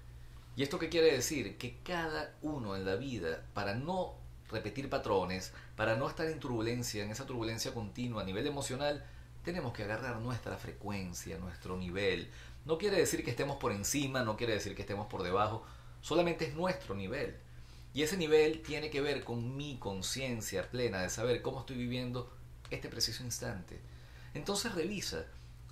¿Y 0.56 0.62
esto 0.62 0.78
qué 0.78 0.88
quiere 0.88 1.12
decir? 1.12 1.58
Que 1.58 1.76
cada 1.82 2.34
uno 2.40 2.74
en 2.74 2.86
la 2.86 2.96
vida, 2.96 3.44
para 3.52 3.74
no 3.74 4.14
repetir 4.50 4.88
patrones, 4.88 5.52
para 5.76 5.96
no 5.96 6.08
estar 6.08 6.26
en 6.26 6.40
turbulencia, 6.40 7.04
en 7.04 7.10
esa 7.10 7.26
turbulencia 7.26 7.74
continua 7.74 8.22
a 8.22 8.24
nivel 8.24 8.46
emocional, 8.46 9.04
tenemos 9.44 9.72
que 9.72 9.84
agarrar 9.84 10.18
nuestra 10.20 10.56
frecuencia, 10.56 11.38
nuestro 11.38 11.76
nivel. 11.76 12.30
No 12.64 12.78
quiere 12.78 12.96
decir 12.96 13.24
que 13.24 13.30
estemos 13.30 13.56
por 13.56 13.72
encima, 13.72 14.22
no 14.22 14.36
quiere 14.36 14.54
decir 14.54 14.74
que 14.74 14.82
estemos 14.82 15.06
por 15.06 15.22
debajo, 15.22 15.64
solamente 16.00 16.46
es 16.46 16.54
nuestro 16.54 16.94
nivel. 16.94 17.38
Y 17.94 18.02
ese 18.02 18.16
nivel 18.16 18.62
tiene 18.62 18.90
que 18.90 19.00
ver 19.00 19.24
con 19.24 19.56
mi 19.56 19.78
conciencia 19.78 20.70
plena 20.70 21.00
de 21.00 21.10
saber 21.10 21.42
cómo 21.42 21.60
estoy 21.60 21.76
viviendo 21.76 22.32
este 22.70 22.88
preciso 22.88 23.24
instante. 23.24 23.80
Entonces 24.34 24.74
revisa. 24.74 25.24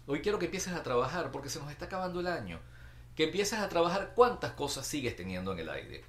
Hoy 0.06 0.22
quiero 0.22 0.38
que 0.38 0.46
empieces 0.46 0.72
a 0.72 0.82
trabajar 0.82 1.30
porque 1.30 1.50
se 1.50 1.60
nos 1.60 1.70
está 1.70 1.86
acabando 1.86 2.20
el 2.20 2.26
año. 2.26 2.60
Que 3.14 3.24
empieces 3.24 3.58
a 3.58 3.68
trabajar 3.68 4.12
cuántas 4.14 4.52
cosas 4.52 4.86
sigues 4.86 5.16
teniendo 5.16 5.52
en 5.52 5.58
el 5.58 5.68
aire. 5.68 6.04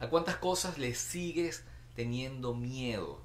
A 0.00 0.08
cuántas 0.08 0.36
cosas 0.36 0.78
le 0.78 0.94
sigues 0.94 1.64
teniendo 1.94 2.54
miedo. 2.54 3.20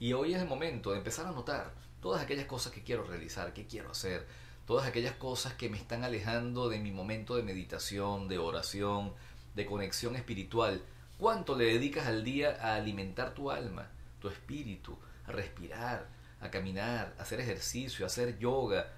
Y 0.00 0.12
hoy 0.12 0.34
es 0.34 0.42
el 0.42 0.48
momento 0.48 0.90
de 0.90 0.98
empezar 0.98 1.26
a 1.26 1.32
notar 1.32 1.72
todas 2.00 2.22
aquellas 2.22 2.46
cosas 2.46 2.72
que 2.72 2.82
quiero 2.82 3.04
realizar, 3.04 3.54
que 3.54 3.66
quiero 3.66 3.90
hacer, 3.92 4.26
todas 4.66 4.86
aquellas 4.86 5.14
cosas 5.16 5.54
que 5.54 5.68
me 5.68 5.76
están 5.76 6.04
alejando 6.04 6.68
de 6.68 6.78
mi 6.78 6.90
momento 6.90 7.36
de 7.36 7.42
meditación, 7.42 8.28
de 8.28 8.38
oración, 8.38 9.12
de 9.54 9.66
conexión 9.66 10.16
espiritual. 10.16 10.82
¿Cuánto 11.18 11.56
le 11.56 11.64
dedicas 11.66 12.06
al 12.06 12.24
día 12.24 12.58
a 12.60 12.74
alimentar 12.74 13.34
tu 13.34 13.50
alma, 13.50 13.90
tu 14.20 14.28
espíritu, 14.28 14.98
a 15.26 15.32
respirar, 15.32 16.08
a 16.40 16.50
caminar, 16.50 17.14
a 17.18 17.22
hacer 17.22 17.40
ejercicio, 17.40 18.04
a 18.04 18.08
hacer 18.08 18.38
yoga? 18.38 18.92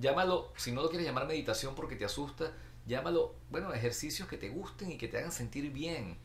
Llámalo, 0.00 0.52
si 0.56 0.72
no 0.72 0.82
lo 0.82 0.88
quieres 0.88 1.06
llamar 1.06 1.26
meditación 1.26 1.74
porque 1.74 1.96
te 1.96 2.04
asusta, 2.04 2.52
llámalo, 2.86 3.34
bueno, 3.50 3.72
ejercicios 3.72 4.28
que 4.28 4.38
te 4.38 4.50
gusten 4.50 4.92
y 4.92 4.98
que 4.98 5.08
te 5.08 5.18
hagan 5.18 5.32
sentir 5.32 5.70
bien. 5.72 6.18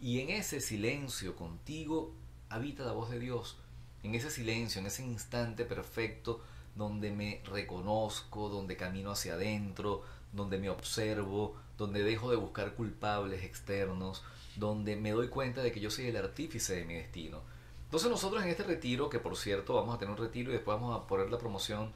Y 0.00 0.20
en 0.20 0.30
ese 0.30 0.60
silencio 0.60 1.36
contigo 1.36 2.14
habita 2.48 2.84
la 2.84 2.92
voz 2.92 3.10
de 3.10 3.18
Dios 3.18 3.56
en 4.02 4.14
ese 4.14 4.30
silencio, 4.30 4.80
en 4.80 4.86
ese 4.86 5.04
instante 5.04 5.64
perfecto 5.64 6.42
donde 6.74 7.10
me 7.10 7.42
reconozco, 7.44 8.48
donde 8.48 8.76
camino 8.76 9.10
hacia 9.10 9.34
adentro, 9.34 10.02
donde 10.32 10.58
me 10.58 10.70
observo, 10.70 11.56
donde 11.76 12.02
dejo 12.02 12.30
de 12.30 12.36
buscar 12.36 12.74
culpables 12.74 13.42
externos, 13.42 14.22
donde 14.56 14.96
me 14.96 15.10
doy 15.10 15.28
cuenta 15.28 15.62
de 15.62 15.72
que 15.72 15.80
yo 15.80 15.90
soy 15.90 16.06
el 16.06 16.16
artífice 16.16 16.76
de 16.76 16.84
mi 16.84 16.94
destino. 16.94 17.40
Entonces 17.84 18.10
nosotros 18.10 18.42
en 18.42 18.50
este 18.50 18.62
retiro, 18.62 19.10
que 19.10 19.18
por 19.18 19.36
cierto 19.36 19.74
vamos 19.74 19.94
a 19.94 19.98
tener 19.98 20.12
un 20.12 20.20
retiro 20.20 20.50
y 20.50 20.54
después 20.54 20.78
vamos 20.78 20.96
a 20.96 21.06
poner 21.06 21.30
la 21.30 21.38
promoción 21.38 21.92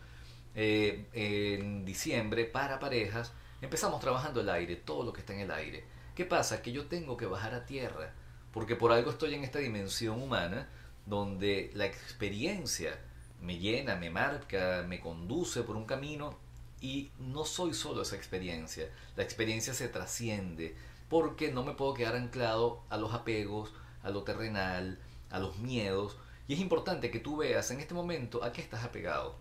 eh, 0.54 1.06
en 1.12 1.84
diciembre 1.84 2.44
para 2.44 2.80
parejas, 2.80 3.32
empezamos 3.60 4.00
trabajando 4.00 4.40
el 4.40 4.48
aire, 4.48 4.76
todo 4.76 5.04
lo 5.04 5.12
que 5.12 5.20
está 5.20 5.34
en 5.34 5.40
el 5.40 5.50
aire. 5.50 5.84
¿Qué 6.14 6.24
pasa? 6.24 6.62
Que 6.62 6.72
yo 6.72 6.86
tengo 6.86 7.16
que 7.16 7.26
bajar 7.26 7.54
a 7.54 7.66
tierra, 7.66 8.12
porque 8.52 8.76
por 8.76 8.92
algo 8.92 9.10
estoy 9.10 9.34
en 9.34 9.44
esta 9.44 9.58
dimensión 9.58 10.20
humana 10.20 10.68
donde 11.06 11.70
la 11.74 11.86
experiencia 11.86 12.98
me 13.40 13.58
llena, 13.58 13.96
me 13.96 14.10
marca, 14.10 14.84
me 14.86 15.00
conduce 15.00 15.62
por 15.62 15.76
un 15.76 15.84
camino 15.84 16.36
y 16.80 17.10
no 17.18 17.44
soy 17.44 17.74
solo 17.74 18.02
esa 18.02 18.16
experiencia, 18.16 18.88
la 19.16 19.22
experiencia 19.22 19.74
se 19.74 19.88
trasciende 19.88 20.76
porque 21.08 21.52
no 21.52 21.64
me 21.64 21.72
puedo 21.72 21.94
quedar 21.94 22.16
anclado 22.16 22.82
a 22.90 22.96
los 22.96 23.14
apegos, 23.14 23.72
a 24.02 24.10
lo 24.10 24.22
terrenal, 24.22 24.98
a 25.30 25.38
los 25.38 25.58
miedos. 25.58 26.16
Y 26.48 26.54
es 26.54 26.60
importante 26.60 27.10
que 27.10 27.20
tú 27.20 27.36
veas 27.38 27.70
en 27.70 27.80
este 27.80 27.94
momento 27.94 28.42
a 28.42 28.52
qué 28.52 28.60
estás 28.60 28.84
apegado, 28.84 29.36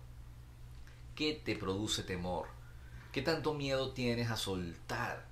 qué 1.16 1.42
te 1.44 1.56
produce 1.56 2.04
temor, 2.04 2.48
qué 3.12 3.22
tanto 3.22 3.54
miedo 3.54 3.92
tienes 3.92 4.30
a 4.30 4.38
soltar, 4.38 5.26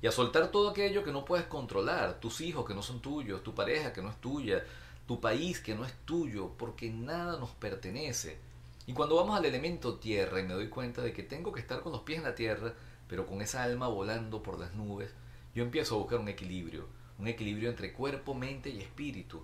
y 0.00 0.06
a 0.06 0.12
soltar 0.12 0.50
todo 0.50 0.70
aquello 0.70 1.02
que 1.02 1.12
no 1.12 1.24
puedes 1.24 1.46
controlar, 1.46 2.20
tus 2.20 2.40
hijos 2.40 2.64
que 2.64 2.74
no 2.74 2.82
son 2.82 3.00
tuyos, 3.00 3.42
tu 3.42 3.54
pareja 3.54 3.92
que 3.92 4.02
no 4.02 4.10
es 4.10 4.20
tuya, 4.20 4.64
tu 5.08 5.22
país 5.22 5.58
que 5.58 5.74
no 5.74 5.86
es 5.86 5.94
tuyo, 6.04 6.52
porque 6.58 6.90
nada 6.90 7.40
nos 7.40 7.50
pertenece. 7.52 8.38
Y 8.86 8.92
cuando 8.92 9.16
vamos 9.16 9.38
al 9.38 9.46
elemento 9.46 9.96
tierra 9.98 10.38
y 10.38 10.42
me 10.42 10.52
doy 10.52 10.68
cuenta 10.68 11.00
de 11.00 11.14
que 11.14 11.22
tengo 11.22 11.50
que 11.50 11.60
estar 11.60 11.80
con 11.80 11.92
los 11.92 12.02
pies 12.02 12.18
en 12.18 12.24
la 12.24 12.34
tierra, 12.34 12.74
pero 13.08 13.26
con 13.26 13.40
esa 13.40 13.62
alma 13.62 13.88
volando 13.88 14.42
por 14.42 14.58
las 14.58 14.74
nubes, 14.74 15.10
yo 15.54 15.64
empiezo 15.64 15.94
a 15.94 15.98
buscar 15.98 16.20
un 16.20 16.28
equilibrio, 16.28 16.86
un 17.18 17.26
equilibrio 17.26 17.70
entre 17.70 17.94
cuerpo, 17.94 18.34
mente 18.34 18.68
y 18.68 18.80
espíritu. 18.80 19.42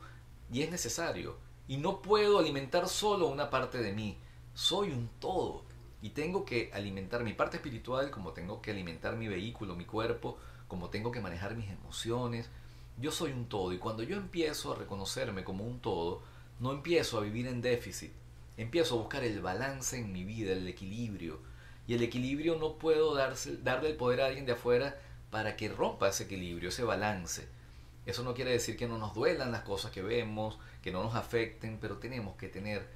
Y 0.53 0.61
es 0.61 0.71
necesario. 0.71 1.39
Y 1.67 1.79
no 1.79 2.03
puedo 2.03 2.39
alimentar 2.39 2.87
solo 2.87 3.29
una 3.29 3.49
parte 3.49 3.79
de 3.79 3.95
mí, 3.95 4.19
soy 4.53 4.91
un 4.91 5.09
todo. 5.19 5.65
Y 6.03 6.11
tengo 6.11 6.45
que 6.45 6.71
alimentar 6.75 7.25
mi 7.25 7.33
parte 7.33 7.57
espiritual 7.57 8.11
como 8.11 8.33
tengo 8.33 8.61
que 8.61 8.71
alimentar 8.71 9.17
mi 9.17 9.29
vehículo, 9.29 9.75
mi 9.77 9.87
cuerpo, 9.87 10.37
como 10.69 10.91
tengo 10.91 11.11
que 11.11 11.23
manejar 11.23 11.57
mis 11.57 11.71
emociones. 11.71 12.51
Yo 12.97 13.11
soy 13.11 13.33
un 13.33 13.49
todo 13.49 13.73
y 13.73 13.79
cuando 13.79 14.03
yo 14.03 14.17
empiezo 14.17 14.73
a 14.73 14.77
reconocerme 14.77 15.43
como 15.45 15.65
un 15.65 15.81
todo, 15.81 16.23
no 16.61 16.73
empiezo 16.73 17.19
a 17.19 17.23
vivir 17.23 17.47
en 17.49 17.61
déficit. 17.61 18.13
Empiezo 18.57 18.95
a 18.95 18.99
buscar 18.99 19.25
el 19.25 19.41
balance 19.41 19.99
en 19.99 20.13
mi 20.13 20.25
vida, 20.25 20.53
el 20.53 20.69
equilibrio. 20.69 21.41
Y 21.89 21.95
el 21.95 22.03
equilibrio 22.03 22.57
no 22.57 22.75
puedo 22.79 23.15
darle 23.15 23.91
el 23.91 23.97
poder 23.97 24.21
a 24.21 24.27
alguien 24.27 24.47
de 24.47 24.53
afuera 24.53 24.97
para 25.31 25.57
que 25.57 25.69
rompa 25.69 26.09
ese 26.09 26.25
equilibrio, 26.25 26.69
ese 26.69 26.85
balance. 26.85 27.49
Eso 28.07 28.23
no 28.23 28.35
quiere 28.35 28.53
decir 28.53 28.77
que 28.77 28.87
no 28.87 28.99
nos 28.99 29.15
duelan 29.15 29.51
las 29.51 29.63
cosas 29.63 29.91
que 29.91 30.03
vemos, 30.03 30.59
que 30.83 30.93
no 30.93 31.03
nos 31.03 31.17
afecten, 31.17 31.79
pero 31.81 31.99
tenemos 31.99 32.37
que 32.37 32.49
tener 32.49 32.87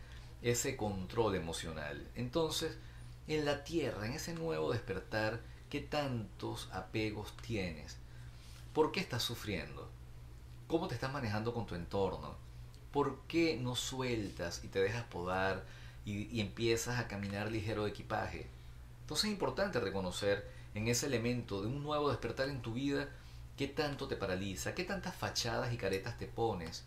ese 0.42 0.76
control 0.76 1.34
emocional. 1.34 2.06
Entonces, 2.14 2.78
en 3.26 3.44
la 3.44 3.64
tierra, 3.64 4.06
en 4.06 4.12
ese 4.12 4.34
nuevo 4.34 4.70
despertar, 4.72 5.40
¿qué 5.68 5.80
tantos 5.80 6.68
apegos 6.72 7.36
tienes? 7.38 7.98
¿Por 8.72 8.92
qué 8.92 9.00
estás 9.00 9.24
sufriendo? 9.24 9.88
¿Cómo 10.68 10.87
te 10.87 10.94
estás 10.94 11.12
manejando 11.12 11.52
con 11.52 11.66
tu 11.66 11.75
entorno? 11.75 12.37
¿Por 12.92 13.22
qué 13.26 13.58
no 13.60 13.75
sueltas 13.75 14.62
y 14.62 14.68
te 14.68 14.80
dejas 14.80 15.02
podar 15.04 15.64
y, 16.04 16.28
y 16.28 16.40
empiezas 16.40 17.00
a 17.00 17.08
caminar 17.08 17.50
ligero 17.50 17.84
de 17.84 17.90
equipaje? 17.90 18.46
Entonces 19.00 19.25
es 19.25 19.32
importante 19.32 19.80
reconocer 19.80 20.48
en 20.75 20.87
ese 20.87 21.06
elemento 21.06 21.60
de 21.60 21.66
un 21.66 21.82
nuevo 21.82 22.10
despertar 22.10 22.48
en 22.48 22.62
tu 22.62 22.75
vida 22.75 23.08
qué 23.56 23.66
tanto 23.66 24.06
te 24.06 24.16
paraliza, 24.16 24.75
qué 24.75 24.84
tantas 24.84 25.16
fachadas 25.16 25.72
y 25.72 25.76
caretas 25.76 26.16
te 26.16 26.26
pones, 26.26 26.84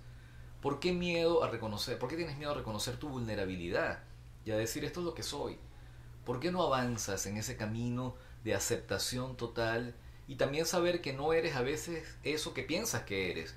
¿Por 0.61 0.79
qué 0.79 0.93
miedo 0.93 1.43
a 1.43 1.50
reconocer? 1.50 1.97
¿Por 1.97 2.07
qué 2.07 2.15
tienes 2.15 2.38
miedo 2.38 2.51
a 2.51 2.55
reconocer 2.55 2.97
tu 2.97 3.09
vulnerabilidad 3.09 4.03
y 4.45 4.51
a 4.51 4.57
decir 4.57 4.85
esto 4.85 5.00
es 5.00 5.07
lo 5.07 5.15
que 5.15 5.23
soy? 5.23 5.57
¿Por 6.23 6.39
qué 6.39 6.51
no 6.51 6.61
avanzas 6.61 7.25
en 7.25 7.38
ese 7.38 7.57
camino 7.57 8.15
de 8.43 8.53
aceptación 8.53 9.35
total 9.38 9.95
y 10.27 10.35
también 10.35 10.67
saber 10.67 11.01
que 11.01 11.13
no 11.13 11.33
eres 11.33 11.55
a 11.55 11.63
veces 11.63 12.15
eso 12.23 12.53
que 12.53 12.61
piensas 12.61 13.01
que 13.03 13.31
eres? 13.31 13.55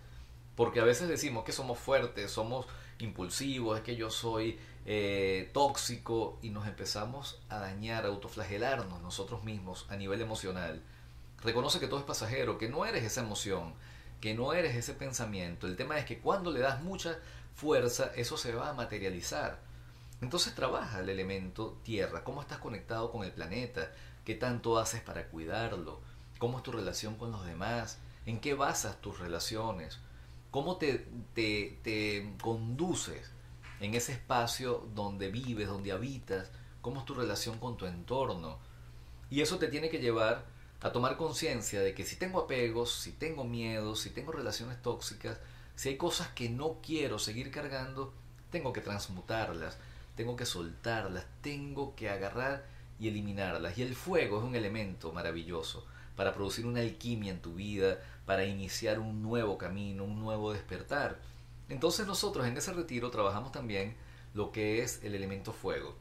Porque 0.56 0.80
a 0.80 0.84
veces 0.84 1.08
decimos 1.08 1.44
que 1.44 1.52
somos 1.52 1.78
fuertes, 1.78 2.30
somos 2.30 2.66
impulsivos, 2.98 3.78
es 3.78 3.84
que 3.84 3.96
yo 3.96 4.10
soy 4.10 4.58
eh, 4.86 5.50
tóxico 5.52 6.38
y 6.42 6.50
nos 6.50 6.66
empezamos 6.66 7.40
a 7.48 7.58
dañar, 7.58 8.04
a 8.04 8.08
autoflagelarnos 8.08 9.00
nosotros 9.02 9.42
mismos 9.44 9.86
a 9.88 9.96
nivel 9.96 10.20
emocional. 10.20 10.82
Reconoce 11.42 11.80
que 11.80 11.88
todo 11.88 12.00
es 12.00 12.06
pasajero, 12.06 12.58
que 12.58 12.68
no 12.68 12.86
eres 12.86 13.04
esa 13.04 13.20
emoción, 13.20 13.74
que 14.20 14.34
no 14.34 14.52
eres 14.52 14.76
ese 14.76 14.94
pensamiento. 14.94 15.66
El 15.66 15.76
tema 15.76 15.98
es 15.98 16.04
que 16.04 16.20
cuando 16.20 16.50
le 16.50 16.60
das 16.60 16.82
mucha 16.82 17.18
fuerza, 17.54 18.12
eso 18.16 18.36
se 18.36 18.54
va 18.54 18.70
a 18.70 18.74
materializar. 18.74 19.58
Entonces 20.20 20.54
trabaja 20.54 21.00
el 21.00 21.08
elemento 21.08 21.78
tierra, 21.82 22.24
cómo 22.24 22.40
estás 22.40 22.58
conectado 22.58 23.10
con 23.10 23.24
el 23.24 23.32
planeta, 23.32 23.92
qué 24.24 24.34
tanto 24.34 24.78
haces 24.78 25.02
para 25.02 25.28
cuidarlo, 25.28 26.00
cómo 26.38 26.58
es 26.58 26.62
tu 26.62 26.72
relación 26.72 27.16
con 27.16 27.30
los 27.30 27.44
demás, 27.44 27.98
en 28.24 28.40
qué 28.40 28.54
basas 28.54 29.00
tus 29.00 29.18
relaciones, 29.18 29.98
cómo 30.54 30.76
te, 30.76 31.04
conduces 32.40 33.32
en 33.80 33.94
ese 33.94 34.12
espacio 34.12 34.86
donde 34.94 35.28
vives, 35.28 35.66
donde 35.66 35.90
habitas, 35.90 36.52
cómo 36.80 37.00
es 37.00 37.06
tu 37.06 37.12
relación 37.12 37.58
con 37.58 37.76
tu 37.76 37.86
entorno. 37.86 38.60
Y 39.30 39.40
eso 39.40 39.58
te 39.58 39.66
tiene 39.66 39.90
que 39.90 39.98
llevar 39.98 40.44
a 40.80 40.92
tomar 40.92 41.16
conciencia 41.16 41.80
de 41.80 41.92
que 41.92 42.04
si 42.04 42.14
tengo 42.14 42.38
apegos, 42.38 42.94
si 42.94 43.10
tengo 43.10 43.42
miedos, 43.42 44.02
si 44.02 44.10
tengo 44.10 44.30
relaciones 44.30 44.80
tóxicas, 44.80 45.40
si 45.74 45.88
hay 45.88 45.96
cosas 45.96 46.28
que 46.28 46.48
no 46.48 46.78
quiero 46.80 47.18
seguir 47.18 47.50
cargando, 47.50 48.14
tengo 48.50 48.72
que 48.72 48.80
transmutarlas, 48.80 49.76
tengo 50.14 50.36
que 50.36 50.46
soltarlas, 50.46 51.26
tengo 51.40 51.96
que 51.96 52.10
agarrar 52.10 52.64
y 53.00 53.08
eliminarlas. 53.08 53.76
Y 53.76 53.82
el 53.82 53.96
fuego 53.96 54.38
es 54.38 54.44
un 54.44 54.54
elemento 54.54 55.10
maravilloso 55.10 55.84
para 56.16 56.34
producir 56.34 56.66
una 56.66 56.80
alquimia 56.80 57.30
en 57.32 57.40
tu 57.40 57.54
vida, 57.54 57.98
para 58.26 58.44
iniciar 58.44 58.98
un 58.98 59.22
nuevo 59.22 59.58
camino, 59.58 60.04
un 60.04 60.20
nuevo 60.20 60.52
despertar. 60.52 61.18
Entonces 61.68 62.06
nosotros 62.06 62.46
en 62.46 62.56
ese 62.56 62.72
retiro 62.72 63.10
trabajamos 63.10 63.52
también 63.52 63.96
lo 64.34 64.52
que 64.52 64.82
es 64.82 65.02
el 65.02 65.14
elemento 65.14 65.52
fuego, 65.52 65.94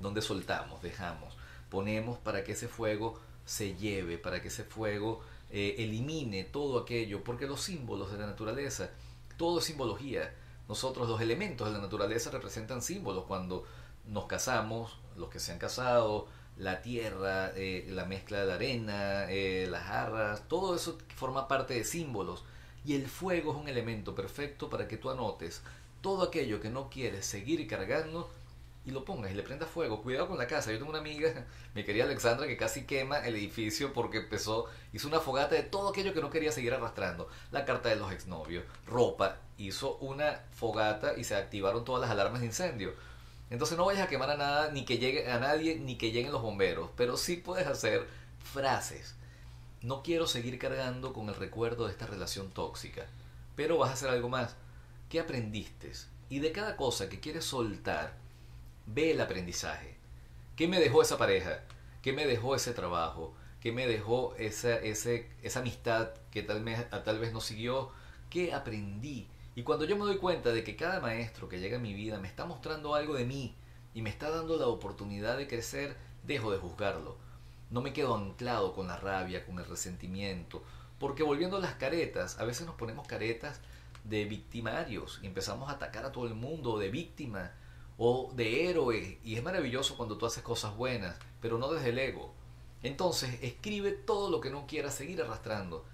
donde 0.00 0.22
soltamos, 0.22 0.82
dejamos, 0.82 1.36
ponemos 1.68 2.18
para 2.18 2.44
que 2.44 2.52
ese 2.52 2.68
fuego 2.68 3.18
se 3.44 3.76
lleve, 3.76 4.18
para 4.18 4.42
que 4.42 4.48
ese 4.48 4.64
fuego 4.64 5.22
eh, 5.50 5.76
elimine 5.78 6.44
todo 6.44 6.78
aquello, 6.78 7.24
porque 7.24 7.46
los 7.46 7.62
símbolos 7.62 8.12
de 8.12 8.18
la 8.18 8.26
naturaleza, 8.26 8.90
todo 9.36 9.58
es 9.58 9.64
simbología. 9.64 10.34
Nosotros 10.68 11.08
los 11.08 11.20
elementos 11.20 11.66
de 11.66 11.72
la 11.72 11.80
naturaleza 11.80 12.30
representan 12.30 12.82
símbolos 12.82 13.24
cuando 13.24 13.64
nos 14.06 14.26
casamos, 14.26 14.98
los 15.16 15.30
que 15.30 15.38
se 15.38 15.52
han 15.52 15.58
casado, 15.58 16.28
la 16.58 16.82
tierra, 16.82 17.52
eh, 17.54 17.86
la 17.90 18.04
mezcla 18.04 18.44
de 18.44 18.52
arena, 18.52 19.30
eh, 19.30 19.66
las 19.70 19.84
jarras, 19.84 20.48
todo 20.48 20.74
eso 20.74 20.98
forma 21.16 21.48
parte 21.48 21.74
de 21.74 21.84
símbolos. 21.84 22.44
Y 22.84 22.94
el 22.94 23.06
fuego 23.08 23.52
es 23.52 23.58
un 23.58 23.68
elemento 23.68 24.14
perfecto 24.14 24.70
para 24.70 24.88
que 24.88 24.96
tú 24.96 25.10
anotes 25.10 25.62
todo 26.00 26.22
aquello 26.22 26.60
que 26.60 26.70
no 26.70 26.88
quieres 26.90 27.26
seguir 27.26 27.66
cargando 27.66 28.30
y 28.84 28.90
lo 28.90 29.04
pongas 29.04 29.30
y 29.30 29.34
le 29.34 29.42
prendas 29.42 29.68
fuego. 29.68 30.02
Cuidado 30.02 30.28
con 30.28 30.38
la 30.38 30.46
casa. 30.46 30.72
Yo 30.72 30.78
tengo 30.78 30.90
una 30.90 31.00
amiga, 31.00 31.46
mi 31.74 31.84
querida 31.84 32.04
Alexandra, 32.04 32.46
que 32.46 32.56
casi 32.56 32.86
quema 32.86 33.18
el 33.18 33.36
edificio 33.36 33.92
porque 33.92 34.18
empezó, 34.18 34.66
hizo 34.92 35.08
una 35.08 35.20
fogata 35.20 35.54
de 35.54 35.62
todo 35.62 35.90
aquello 35.90 36.14
que 36.14 36.20
no 36.20 36.30
quería 36.30 36.52
seguir 36.52 36.72
arrastrando. 36.72 37.28
La 37.52 37.64
carta 37.64 37.90
de 37.90 37.96
los 37.96 38.10
exnovios, 38.12 38.64
ropa, 38.86 39.36
hizo 39.58 39.96
una 39.98 40.40
fogata 40.52 41.14
y 41.16 41.24
se 41.24 41.36
activaron 41.36 41.84
todas 41.84 42.00
las 42.00 42.10
alarmas 42.10 42.40
de 42.40 42.46
incendio. 42.46 42.94
Entonces 43.50 43.78
no 43.78 43.86
vayas 43.86 44.06
a 44.06 44.08
quemar 44.08 44.30
a 44.30 44.36
nada, 44.36 44.70
ni 44.72 44.84
que 44.84 44.98
llegue 44.98 45.30
a 45.30 45.38
nadie, 45.38 45.76
ni 45.76 45.96
que 45.96 46.12
lleguen 46.12 46.32
los 46.32 46.42
bomberos. 46.42 46.90
Pero 46.96 47.16
sí 47.16 47.36
puedes 47.36 47.66
hacer 47.66 48.06
frases. 48.52 49.14
No 49.80 50.02
quiero 50.02 50.26
seguir 50.26 50.58
cargando 50.58 51.12
con 51.12 51.28
el 51.28 51.34
recuerdo 51.34 51.86
de 51.86 51.92
esta 51.92 52.06
relación 52.06 52.50
tóxica. 52.50 53.06
Pero 53.56 53.78
vas 53.78 53.90
a 53.90 53.94
hacer 53.94 54.10
algo 54.10 54.28
más. 54.28 54.56
¿Qué 55.08 55.20
aprendiste? 55.20 55.92
Y 56.28 56.40
de 56.40 56.52
cada 56.52 56.76
cosa 56.76 57.08
que 57.08 57.20
quieres 57.20 57.44
soltar, 57.44 58.14
ve 58.86 59.12
el 59.12 59.20
aprendizaje. 59.20 59.96
¿Qué 60.56 60.68
me 60.68 60.80
dejó 60.80 61.02
esa 61.02 61.16
pareja? 61.16 61.60
¿Qué 62.02 62.12
me 62.12 62.26
dejó 62.26 62.54
ese 62.54 62.74
trabajo? 62.74 63.34
¿Qué 63.60 63.72
me 63.72 63.86
dejó 63.86 64.34
esa, 64.36 64.80
amistad 65.56 66.10
que 66.30 66.42
tal 66.42 66.62
vez, 66.62 66.88
tal 66.90 67.18
vez 67.18 67.32
no 67.32 67.40
siguió? 67.40 67.90
¿Qué 68.28 68.52
aprendí? 68.52 69.26
Y 69.58 69.64
cuando 69.64 69.84
yo 69.86 69.96
me 69.96 70.04
doy 70.04 70.18
cuenta 70.18 70.50
de 70.50 70.62
que 70.62 70.76
cada 70.76 71.00
maestro 71.00 71.48
que 71.48 71.58
llega 71.58 71.78
a 71.78 71.80
mi 71.80 71.92
vida 71.92 72.20
me 72.20 72.28
está 72.28 72.44
mostrando 72.44 72.94
algo 72.94 73.14
de 73.14 73.24
mí 73.24 73.56
y 73.92 74.02
me 74.02 74.08
está 74.08 74.30
dando 74.30 74.56
la 74.56 74.68
oportunidad 74.68 75.36
de 75.36 75.48
crecer, 75.48 75.96
dejo 76.22 76.52
de 76.52 76.58
juzgarlo. 76.58 77.16
No 77.68 77.82
me 77.82 77.92
quedo 77.92 78.14
anclado 78.14 78.72
con 78.72 78.86
la 78.86 78.98
rabia, 78.98 79.44
con 79.44 79.58
el 79.58 79.64
resentimiento, 79.64 80.62
porque 81.00 81.24
volviendo 81.24 81.56
a 81.56 81.60
las 81.60 81.74
caretas, 81.74 82.38
a 82.38 82.44
veces 82.44 82.68
nos 82.68 82.76
ponemos 82.76 83.08
caretas 83.08 83.60
de 84.04 84.26
victimarios 84.26 85.18
y 85.24 85.26
empezamos 85.26 85.68
a 85.68 85.72
atacar 85.72 86.04
a 86.04 86.12
todo 86.12 86.28
el 86.28 86.34
mundo 86.34 86.78
de 86.78 86.90
víctima 86.90 87.50
o 87.96 88.30
de 88.36 88.70
héroe. 88.70 89.18
Y 89.24 89.34
es 89.34 89.42
maravilloso 89.42 89.96
cuando 89.96 90.16
tú 90.18 90.26
haces 90.26 90.44
cosas 90.44 90.76
buenas, 90.76 91.16
pero 91.40 91.58
no 91.58 91.72
desde 91.72 91.88
el 91.88 91.98
ego. 91.98 92.32
Entonces, 92.84 93.42
escribe 93.42 93.90
todo 93.90 94.30
lo 94.30 94.40
que 94.40 94.50
no 94.50 94.68
quieras 94.68 94.94
seguir 94.94 95.20
arrastrando 95.20 95.84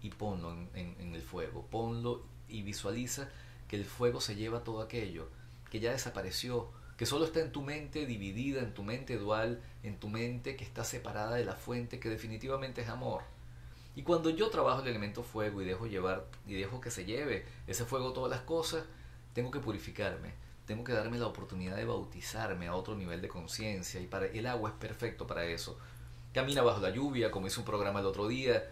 y 0.00 0.08
ponlo 0.08 0.52
en, 0.52 1.14
el 1.14 1.20
fuego. 1.20 1.66
Ponlo 1.70 2.22
y 2.50 2.62
visualiza 2.62 3.28
que 3.68 3.76
el 3.76 3.84
fuego 3.84 4.20
se 4.20 4.36
lleva 4.36 4.64
todo 4.64 4.82
aquello, 4.82 5.28
que 5.70 5.80
ya 5.80 5.92
desapareció, 5.92 6.70
que 6.96 7.06
solo 7.06 7.24
está 7.24 7.40
en 7.40 7.52
tu 7.52 7.62
mente 7.62 8.06
dividida, 8.06 8.60
en 8.60 8.74
tu 8.74 8.82
mente 8.82 9.16
dual, 9.16 9.62
en 9.82 9.98
tu 9.98 10.08
mente 10.08 10.56
que 10.56 10.64
está 10.64 10.84
separada 10.84 11.36
de 11.36 11.44
la 11.44 11.54
fuente 11.54 12.00
que 12.00 12.08
definitivamente 12.10 12.82
es 12.82 12.88
amor. 12.88 13.22
Y 13.96 14.02
cuando 14.02 14.30
yo 14.30 14.50
trabajo 14.50 14.82
el 14.82 14.88
elemento 14.88 15.22
fuego 15.22 15.62
y 15.62 15.64
dejo 15.64 15.86
llevar 15.86 16.26
y 16.46 16.54
dejo 16.54 16.80
que 16.80 16.90
se 16.90 17.04
lleve 17.04 17.44
ese 17.66 17.84
fuego 17.84 18.12
todas 18.12 18.30
las 18.30 18.42
cosas, 18.42 18.84
tengo 19.32 19.50
que 19.50 19.60
purificarme 19.60 20.32
tengo 20.70 20.84
que 20.84 20.92
darme 20.92 21.18
la 21.18 21.26
oportunidad 21.26 21.74
de 21.74 21.84
bautizarme 21.84 22.68
a 22.68 22.76
otro 22.76 22.94
nivel 22.94 23.20
de 23.20 23.26
conciencia 23.26 24.00
y 24.00 24.06
para 24.06 24.26
el 24.26 24.46
agua 24.46 24.70
es 24.70 24.76
perfecto 24.76 25.26
para 25.26 25.44
eso. 25.44 25.76
Camina 26.32 26.62
bajo 26.62 26.80
la 26.80 26.90
lluvia, 26.90 27.32
como 27.32 27.48
hice 27.48 27.58
un 27.58 27.66
programa 27.66 27.98
el 27.98 28.06
otro 28.06 28.28
día, 28.28 28.70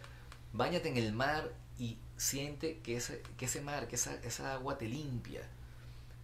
báñate 0.53 0.89
en 0.89 0.97
el 0.97 1.13
mar 1.13 1.53
y 1.79 1.99
siente 2.17 2.79
que 2.81 2.97
ese, 2.97 3.23
que 3.37 3.47
ese 3.47 3.61
mar, 3.61 3.89
que 3.89 3.97
esa, 3.97 4.15
esa 4.23 4.55
agua 4.55 4.79
te 4.79 4.89
limpia. 4.89 5.43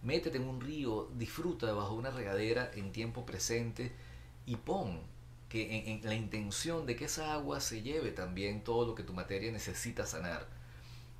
Métete 0.03 0.37
en 0.37 0.47
un 0.47 0.61
río, 0.61 1.09
disfruta 1.15 1.71
bajo 1.73 1.95
una 1.95 2.11
regadera 2.11 2.71
en 2.75 2.91
tiempo 2.91 3.25
presente 3.25 3.91
y 4.45 4.55
pon 4.57 4.99
que 5.49 5.89
en, 5.91 6.01
la 6.03 6.15
intención 6.15 6.85
de 6.85 6.95
que 6.95 7.05
esa 7.05 7.33
agua 7.33 7.59
se 7.59 7.81
lleve 7.81 8.11
también 8.11 8.63
todo 8.63 8.85
lo 8.85 8.95
que 8.95 9.03
tu 9.03 9.13
materia 9.13 9.51
necesita 9.51 10.05
sanar. 10.05 10.47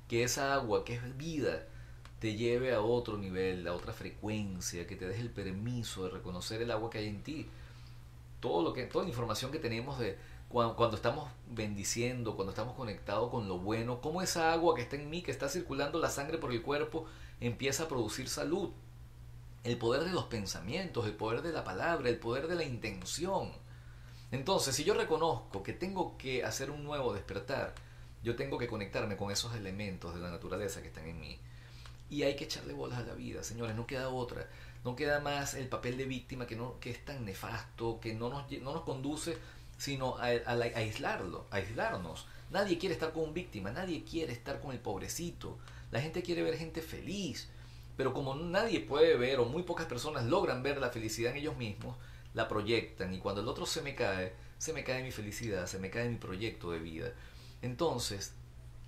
Que 0.08 0.22
esa 0.24 0.54
agua, 0.54 0.84
que 0.84 0.94
es 0.94 1.16
vida, 1.16 1.66
te 2.20 2.36
lleve 2.36 2.72
a 2.74 2.80
otro 2.80 3.18
nivel, 3.18 3.66
a 3.66 3.74
otra 3.74 3.92
frecuencia, 3.92 4.86
que 4.86 4.96
te 4.96 5.06
deje 5.06 5.22
el 5.22 5.30
permiso 5.30 6.04
de 6.04 6.10
reconocer 6.10 6.62
el 6.62 6.70
agua 6.70 6.90
que 6.90 6.98
hay 6.98 7.08
en 7.08 7.22
ti. 7.22 7.48
Todo 8.40 8.62
lo 8.62 8.72
que, 8.72 8.84
toda 8.84 9.04
la 9.04 9.10
información 9.10 9.50
que 9.50 9.58
tenemos 9.58 9.98
de 9.98 10.16
cuando, 10.48 10.76
cuando 10.76 10.96
estamos 10.96 11.30
bendiciendo, 11.48 12.36
cuando 12.36 12.52
estamos 12.52 12.74
conectados 12.74 13.30
con 13.30 13.48
lo 13.48 13.58
bueno, 13.58 14.00
cómo 14.00 14.22
esa 14.22 14.52
agua 14.52 14.74
que 14.74 14.82
está 14.82 14.96
en 14.96 15.10
mí, 15.10 15.22
que 15.22 15.30
está 15.30 15.48
circulando 15.48 15.98
la 15.98 16.10
sangre 16.10 16.38
por 16.38 16.52
el 16.52 16.62
cuerpo, 16.62 17.06
empieza 17.40 17.84
a 17.84 17.88
producir 17.88 18.28
salud. 18.28 18.70
El 19.64 19.78
poder 19.78 20.04
de 20.04 20.12
los 20.12 20.24
pensamientos, 20.24 21.06
el 21.06 21.14
poder 21.14 21.42
de 21.42 21.52
la 21.52 21.64
palabra, 21.64 22.08
el 22.08 22.18
poder 22.18 22.46
de 22.46 22.54
la 22.54 22.64
intención. 22.64 23.50
Entonces, 24.30 24.74
si 24.76 24.84
yo 24.84 24.94
reconozco 24.94 25.62
que 25.62 25.72
tengo 25.72 26.16
que 26.18 26.44
hacer 26.44 26.70
un 26.70 26.84
nuevo 26.84 27.12
despertar, 27.12 27.74
yo 28.22 28.36
tengo 28.36 28.58
que 28.58 28.68
conectarme 28.68 29.16
con 29.16 29.30
esos 29.30 29.54
elementos 29.54 30.14
de 30.14 30.20
la 30.20 30.30
naturaleza 30.30 30.82
que 30.82 30.88
están 30.88 31.06
en 31.06 31.20
mí. 31.20 31.38
Y 32.08 32.22
hay 32.22 32.36
que 32.36 32.44
echarle 32.44 32.72
bolas 32.72 32.98
a 32.98 33.02
la 33.02 33.14
vida, 33.14 33.42
señores, 33.42 33.74
no 33.74 33.86
queda 33.86 34.08
otra. 34.08 34.48
No 34.84 34.94
queda 34.94 35.20
más 35.20 35.54
el 35.54 35.68
papel 35.68 35.96
de 35.96 36.04
víctima 36.04 36.46
que, 36.46 36.54
no, 36.54 36.78
que 36.78 36.90
es 36.90 37.04
tan 37.04 37.24
nefasto, 37.24 37.98
que 38.00 38.14
no 38.14 38.28
nos, 38.28 38.50
no 38.62 38.72
nos 38.72 38.82
conduce 38.82 39.36
sino 39.76 40.16
a, 40.18 40.26
aislarlo, 40.26 41.46
aislarnos. 41.50 42.26
Nadie 42.50 42.78
quiere 42.78 42.94
estar 42.94 43.12
con 43.12 43.24
un 43.24 43.34
víctima, 43.34 43.70
nadie 43.70 44.04
quiere 44.04 44.32
estar 44.32 44.60
con 44.60 44.72
el 44.72 44.78
pobrecito. 44.78 45.58
La 45.90 46.00
gente 46.00 46.22
quiere 46.22 46.42
ver 46.42 46.56
gente 46.56 46.80
feliz, 46.80 47.48
pero 47.96 48.12
como 48.12 48.34
nadie 48.34 48.80
puede 48.80 49.16
ver 49.16 49.40
o 49.40 49.44
muy 49.44 49.62
pocas 49.62 49.86
personas 49.86 50.24
logran 50.24 50.62
ver 50.62 50.78
la 50.78 50.90
felicidad 50.90 51.32
en 51.32 51.38
ellos 51.38 51.56
mismos, 51.56 51.96
la 52.34 52.48
proyectan 52.48 53.12
y 53.14 53.18
cuando 53.18 53.40
el 53.40 53.48
otro 53.48 53.66
se 53.66 53.82
me 53.82 53.94
cae, 53.94 54.32
se 54.58 54.72
me 54.72 54.84
cae 54.84 55.02
mi 55.02 55.10
felicidad, 55.10 55.66
se 55.66 55.78
me 55.78 55.90
cae 55.90 56.08
mi 56.08 56.16
proyecto 56.16 56.70
de 56.70 56.78
vida. 56.78 57.12
Entonces, 57.62 58.32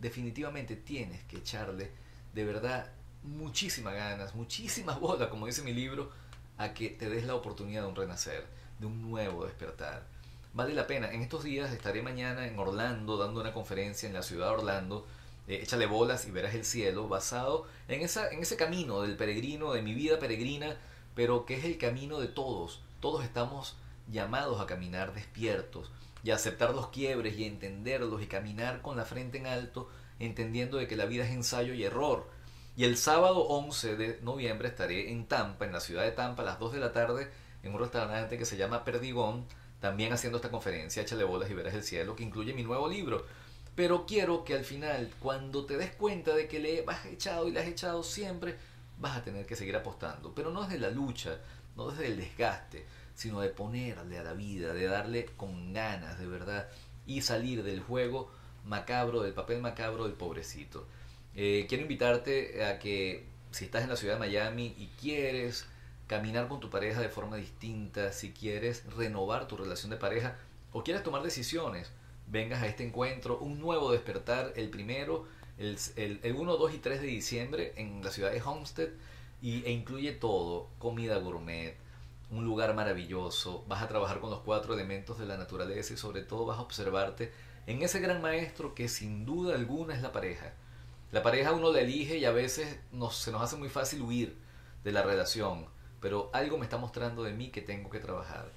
definitivamente 0.01 0.77
tienes 0.77 1.23
que 1.25 1.39
echarle 1.39 1.91
de 2.35 2.45
verdad 2.45 2.93
muchísimas 3.23 3.95
ganas, 3.95 4.35
muchísimas 4.35 5.01
bolas, 5.01 5.29
como 5.29 5.47
dice 5.47 5.63
mi 5.63 5.73
libro, 5.73 6.11
a 6.57 6.75
que 6.75 6.91
te 6.91 7.09
des 7.09 7.25
la 7.25 7.35
oportunidad 7.35 7.83
de 7.83 7.89
un 7.89 7.97
renacer, 7.97 8.47
de 8.79 8.87
un 8.87 9.03
nuevo 9.03 9.45
despertar 9.45 10.18
vale 10.59 10.75
la 10.75 10.89
pena. 10.89 11.13
En 11.13 11.23
estos 11.23 11.45
días 11.45 11.71
estaré 11.73 12.03
mañana 12.03 12.49
en 12.49 12.59
Orlando 12.59 13.17
dando 13.17 13.41
una 13.41 13.53
conferencia 13.53 14.09
en 14.09 14.13
la 14.13 14.25
ciudad 14.25 14.49
de 14.49 14.55
Orlando. 14.55 15.07
Eh, 15.47 15.61
échale 15.63 15.87
bolas 15.87 16.27
y 16.27 16.33
verás 16.33 16.53
el 16.53 16.65
cielo, 16.65 17.07
basado 17.07 17.69
en, 17.87 18.01
esa, 18.01 18.29
en 18.31 18.41
ese 18.41 18.57
camino 18.57 19.03
del 19.03 19.17
peregrino, 19.17 19.73
de 19.73 19.83
mi 19.83 19.95
vida 19.95 20.19
peregrina, 20.19 20.77
pero 21.15 21.47
que 21.47 21.55
es 21.55 21.65
el 21.65 21.79
camino 21.79 22.19
de 22.19 22.27
todos. 22.27 22.83
Todos 22.99 23.23
estamos 23.23 23.77
llamados 24.11 24.61
a 24.61 24.67
caminar 24.67 25.15
despiertos 25.15 25.93
y 26.25 26.33
a 26.33 26.35
aceptar 26.35 26.75
los 26.75 26.89
quiebres 26.89 27.39
y 27.39 27.45
entenderlos 27.45 28.21
y 28.21 28.27
caminar 28.27 28.83
con 28.83 28.97
la 28.97 29.05
frente 29.05 29.39
en 29.39 29.47
alto, 29.47 29.89
entendiendo 30.19 30.79
de 30.79 30.89
que 30.89 30.97
la 30.97 31.07
vida 31.07 31.25
es 31.25 31.31
ensayo 31.31 31.73
y 31.73 31.85
error. 31.85 32.29
Y 32.77 32.83
el 32.83 32.97
sábado 32.97 33.43
11 33.43 33.95
de 33.95 34.19
noviembre 34.23 34.67
estaré 34.67 35.13
en 35.13 35.27
Tampa, 35.27 35.67
en 35.67 35.73
la 35.73 35.79
ciudad 35.79 36.03
de 36.03 36.11
Tampa, 36.11 36.43
a 36.43 36.47
las 36.47 36.59
2 36.59 36.73
de 36.73 36.81
la 36.81 36.93
tarde, 36.93 37.31
en 37.63 37.75
un 37.75 37.79
restaurante 37.79 38.39
que 38.39 38.45
se 38.45 38.57
llama 38.57 38.85
Perdigón, 38.85 39.47
también 39.81 40.13
haciendo 40.13 40.39
esta 40.39 40.51
conferencia, 40.51 41.03
Échale 41.03 41.25
bolas 41.25 41.51
y 41.51 41.55
verás 41.55 41.75
el 41.75 41.83
cielo, 41.83 42.17
que 42.17 42.25
incluye 42.25 42.53
mi 42.53 42.63
nuevo 42.63 42.89
libro. 42.89 43.25
Pero 43.75 44.07
quiero 44.07 44.45
que 44.45 44.55
al 44.55 44.65
final, 44.65 45.13
cuando 45.21 45.65
te 45.65 45.77
des 45.77 45.95
cuenta 45.95 46.35
de 46.35 46.49
que 46.49 46.59
le 46.59 46.85
has 46.87 47.07
echado 47.07 47.47
y 47.47 47.53
le 47.53 47.61
has 47.61 47.69
echado 47.69 48.03
siempre, 48.03 48.57
vas 48.99 49.17
a 49.17 49.23
tener 49.23 49.47
que 49.47 49.55
seguir 49.57 49.77
apostando. 49.77 50.35
Pero 50.35 50.51
no 50.51 50.63
desde 50.63 50.81
la 50.81 50.91
lucha, 50.91 51.39
no 51.77 51.91
desde 51.91 52.07
el 52.07 52.17
desgaste, 52.17 52.85
sino 53.15 53.41
de 53.41 53.51
ponerle 53.51 54.19
a 54.19 54.25
la 54.25 54.33
vida, 54.33 54.73
de 54.73 54.87
darle 54.87 55.27
con 55.37 55.73
ganas, 55.73 56.19
de 56.19 56.27
verdad, 56.27 56.69
y 57.07 57.23
salir 57.23 57.63
del 57.63 57.81
juego 57.81 58.31
macabro, 58.65 59.23
del 59.23 59.33
papel 59.33 59.61
macabro 59.61 60.05
del 60.05 60.15
pobrecito. 60.15 60.87
Eh, 61.35 61.67
quiero 61.69 61.83
invitarte 61.83 62.65
a 62.65 62.79
que 62.79 63.27
si 63.53 63.65
estás 63.65 63.85
en 63.85 63.91
la 63.91 63.97
ciudad 63.97 64.15
de 64.15 64.21
Miami 64.21 64.75
y 64.77 64.89
quieres 65.01 65.67
caminar 66.09 66.49
con 66.49 66.59
tu 66.59 66.71
pareja 66.71 67.01
de 67.01 67.11
forma 67.11 67.37
distinta, 67.37 68.13
si 68.13 68.33
quieres 68.33 68.83
renovar 68.97 69.47
tu 69.47 69.57
relación 69.57 69.91
de 69.91 69.99
pareja 69.99 70.37
o 70.73 70.83
quieres 70.83 71.05
tomar 71.05 71.23
decisiones, 71.23 71.93
vengas 72.27 72.63
a 72.63 72.67
este 72.67 72.85
encuentro, 72.85 73.39
un 73.39 73.61
nuevo 73.61 73.93
despertar, 73.93 74.53
el 74.57 74.71
primero, 74.71 75.27
el, 75.59 75.79
el, 75.97 76.35
1, 76.35 76.57
2 76.57 76.75
y 76.75 76.79
3 76.79 77.01
de 77.03 77.07
diciembre 77.07 77.75
en 77.77 78.03
la 78.03 78.11
ciudad 78.11 78.33
de 78.33 78.43
Homestead 78.43 78.89
y, 79.43 79.65
e 79.65 79.71
incluye 79.71 80.13
todo, 80.13 80.69
comida 80.79 81.19
gourmet, 81.19 81.77
un 82.31 82.45
lugar 82.45 82.75
maravilloso, 82.75 83.65
vas 83.69 83.83
a 83.83 83.89
trabajar 83.89 84.21
con 84.21 84.31
los 84.31 84.41
cuatro 84.41 84.75
elementos 84.75 85.19
de 85.19 85.27
la 85.27 85.37
naturaleza 85.37 85.93
y 85.93 85.99
sobre 85.99 86.23
todo 86.23 86.47
vas 86.47 86.59
a 86.59 86.63
observarte 86.63 87.33
en 87.67 87.83
ese 87.83 88.01
gran 88.01 88.23
maestro 88.23 88.75
que 88.75 88.89
sin 88.89 89.27
duda 89.27 89.55
alguna 89.55 89.95
es 89.95 90.03
la 90.03 90.13
pareja. 90.13 90.55
La 91.13 91.23
pareja 91.23 91.53
uno 91.53 91.71
la 91.71 91.81
elige 91.81 92.17
y 92.17 92.25
a 92.25 92.33
veces 92.33 92.79
se 93.13 93.33
nos 93.33 93.43
hace 93.43 93.57
muy 93.57 93.69
fácil 93.69 94.03
huir 94.03 94.37
de 94.85 94.93
la 94.93 95.03
relación 95.03 95.67
pero 96.01 96.31
algo 96.33 96.59
me 96.59 96.65
está 96.65 96.77
mostrando 96.77 97.23
de 97.23 97.33
mí 97.33 97.51
que 97.51 97.63
tengo 97.63 97.91
que 97.91 98.01
trabajar. 98.01 98.51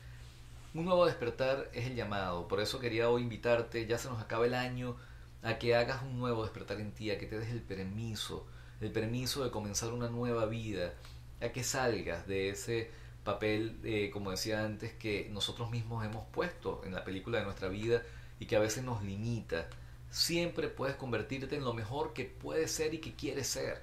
Un 0.74 0.86
nuevo 0.86 1.06
despertar 1.06 1.70
es 1.74 1.88
el 1.88 1.96
llamado, 1.96 2.48
por 2.48 2.62
eso 2.62 2.80
quería 2.80 3.10
hoy 3.10 3.24
invitarte, 3.24 3.86
ya 3.86 3.98
se 3.98 4.10
nos 4.10 4.22
acaba 4.22 4.46
el 4.46 4.54
año, 4.54 4.96
a 5.44 5.58
que 5.58 5.76
hagas 5.76 6.04
un 6.04 6.20
nuevo 6.20 6.44
despertar 6.44 6.80
en 6.80 6.92
ti, 6.92 7.12
a 7.12 7.18
que 7.18 7.26
te 7.26 7.40
des 7.40 7.50
el 7.50 7.62
permiso, 7.62 8.46
el 8.80 8.92
permiso 8.92 9.44
de 9.44 9.52
comenzar 9.52 9.92
una 9.92 10.10
nueva 10.10 10.46
vida, 10.46 10.94
a 11.42 11.50
que 11.50 11.64
salgas 11.64 12.28
de 12.28 12.50
ese 12.50 12.92
papel, 13.24 13.80
eh, 13.84 14.10
como 14.12 14.32
decía 14.32 14.64
antes, 14.64 14.94
que 14.94 15.30
nosotros 15.32 15.70
mismos 15.72 16.06
hemos 16.06 16.26
puesto 16.28 16.82
en 16.86 16.94
la 16.94 17.04
película 17.04 17.40
de 17.40 17.46
nuestra 17.46 17.68
vida 17.68 18.02
y 18.40 18.46
que 18.46 18.56
a 18.56 18.60
veces 18.60 18.84
nos 18.84 19.04
limita. 19.04 19.68
Siempre 20.10 20.68
puedes 20.68 20.96
convertirte 20.96 21.56
en 21.56 21.64
lo 21.64 21.74
mejor 21.74 22.14
que 22.14 22.26
puedes 22.26 22.72
ser 22.72 22.94
y 22.94 23.00
que 23.00 23.14
quieres 23.14 23.48
ser. 23.48 23.82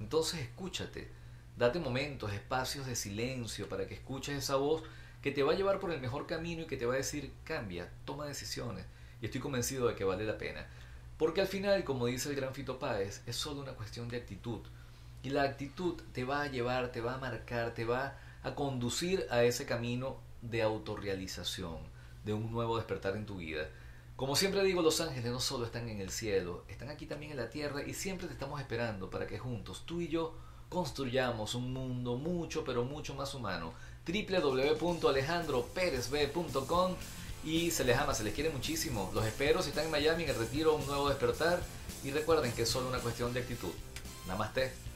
Entonces 0.00 0.40
escúchate, 0.40 1.10
Date 1.58 1.80
momentos, 1.80 2.32
espacios 2.32 2.86
de 2.86 2.94
silencio 2.94 3.68
para 3.68 3.88
que 3.88 3.94
escuches 3.94 4.38
esa 4.38 4.54
voz 4.54 4.84
que 5.20 5.32
te 5.32 5.42
va 5.42 5.54
a 5.54 5.56
llevar 5.56 5.80
por 5.80 5.90
el 5.90 6.00
mejor 6.00 6.24
camino 6.28 6.62
y 6.62 6.66
que 6.66 6.76
te 6.76 6.86
va 6.86 6.94
a 6.94 6.98
decir 6.98 7.32
cambia, 7.42 7.90
toma 8.04 8.26
decisiones. 8.26 8.86
Y 9.20 9.26
estoy 9.26 9.40
convencido 9.40 9.88
de 9.88 9.96
que 9.96 10.04
vale 10.04 10.24
la 10.24 10.38
pena. 10.38 10.68
Porque 11.16 11.40
al 11.40 11.48
final, 11.48 11.82
como 11.82 12.06
dice 12.06 12.28
el 12.28 12.36
gran 12.36 12.54
Fito 12.54 12.78
Páez, 12.78 13.22
es 13.26 13.34
solo 13.34 13.60
una 13.60 13.72
cuestión 13.72 14.08
de 14.08 14.18
actitud. 14.18 14.60
Y 15.24 15.30
la 15.30 15.42
actitud 15.42 16.00
te 16.12 16.22
va 16.22 16.42
a 16.42 16.46
llevar, 16.46 16.92
te 16.92 17.00
va 17.00 17.14
a 17.14 17.18
marcar, 17.18 17.74
te 17.74 17.84
va 17.84 18.16
a 18.44 18.54
conducir 18.54 19.26
a 19.28 19.42
ese 19.42 19.66
camino 19.66 20.18
de 20.42 20.62
autorrealización, 20.62 21.78
de 22.24 22.34
un 22.34 22.52
nuevo 22.52 22.76
despertar 22.76 23.16
en 23.16 23.26
tu 23.26 23.38
vida. 23.38 23.68
Como 24.14 24.36
siempre 24.36 24.62
digo, 24.62 24.80
los 24.80 25.00
ángeles 25.00 25.32
no 25.32 25.40
solo 25.40 25.64
están 25.64 25.88
en 25.88 26.00
el 26.00 26.10
cielo, 26.10 26.64
están 26.68 26.88
aquí 26.88 27.06
también 27.06 27.32
en 27.32 27.38
la 27.38 27.50
tierra 27.50 27.82
y 27.82 27.94
siempre 27.94 28.28
te 28.28 28.34
estamos 28.34 28.60
esperando 28.60 29.10
para 29.10 29.26
que 29.26 29.40
juntos, 29.40 29.82
tú 29.86 30.00
y 30.00 30.06
yo, 30.06 30.36
construyamos 30.68 31.54
un 31.54 31.72
mundo 31.72 32.16
mucho, 32.16 32.64
pero 32.64 32.84
mucho 32.84 33.14
más 33.14 33.32
humano. 33.34 33.72
www.alejandroperezb.com 34.06 36.94
y 37.44 37.70
se 37.70 37.84
les 37.84 37.96
ama, 37.96 38.12
se 38.14 38.24
les 38.24 38.34
quiere 38.34 38.50
muchísimo. 38.50 39.10
Los 39.14 39.24
espero 39.24 39.62
si 39.62 39.70
están 39.70 39.86
en 39.86 39.90
Miami 39.90 40.24
en 40.24 40.30
el 40.30 40.36
retiro, 40.36 40.74
un 40.74 40.86
nuevo 40.86 41.08
despertar. 41.08 41.60
Y 42.04 42.10
recuerden 42.10 42.52
que 42.52 42.62
es 42.62 42.68
solo 42.68 42.88
una 42.88 42.98
cuestión 42.98 43.32
de 43.32 43.40
actitud. 43.40 43.72
Namaste. 44.26 44.87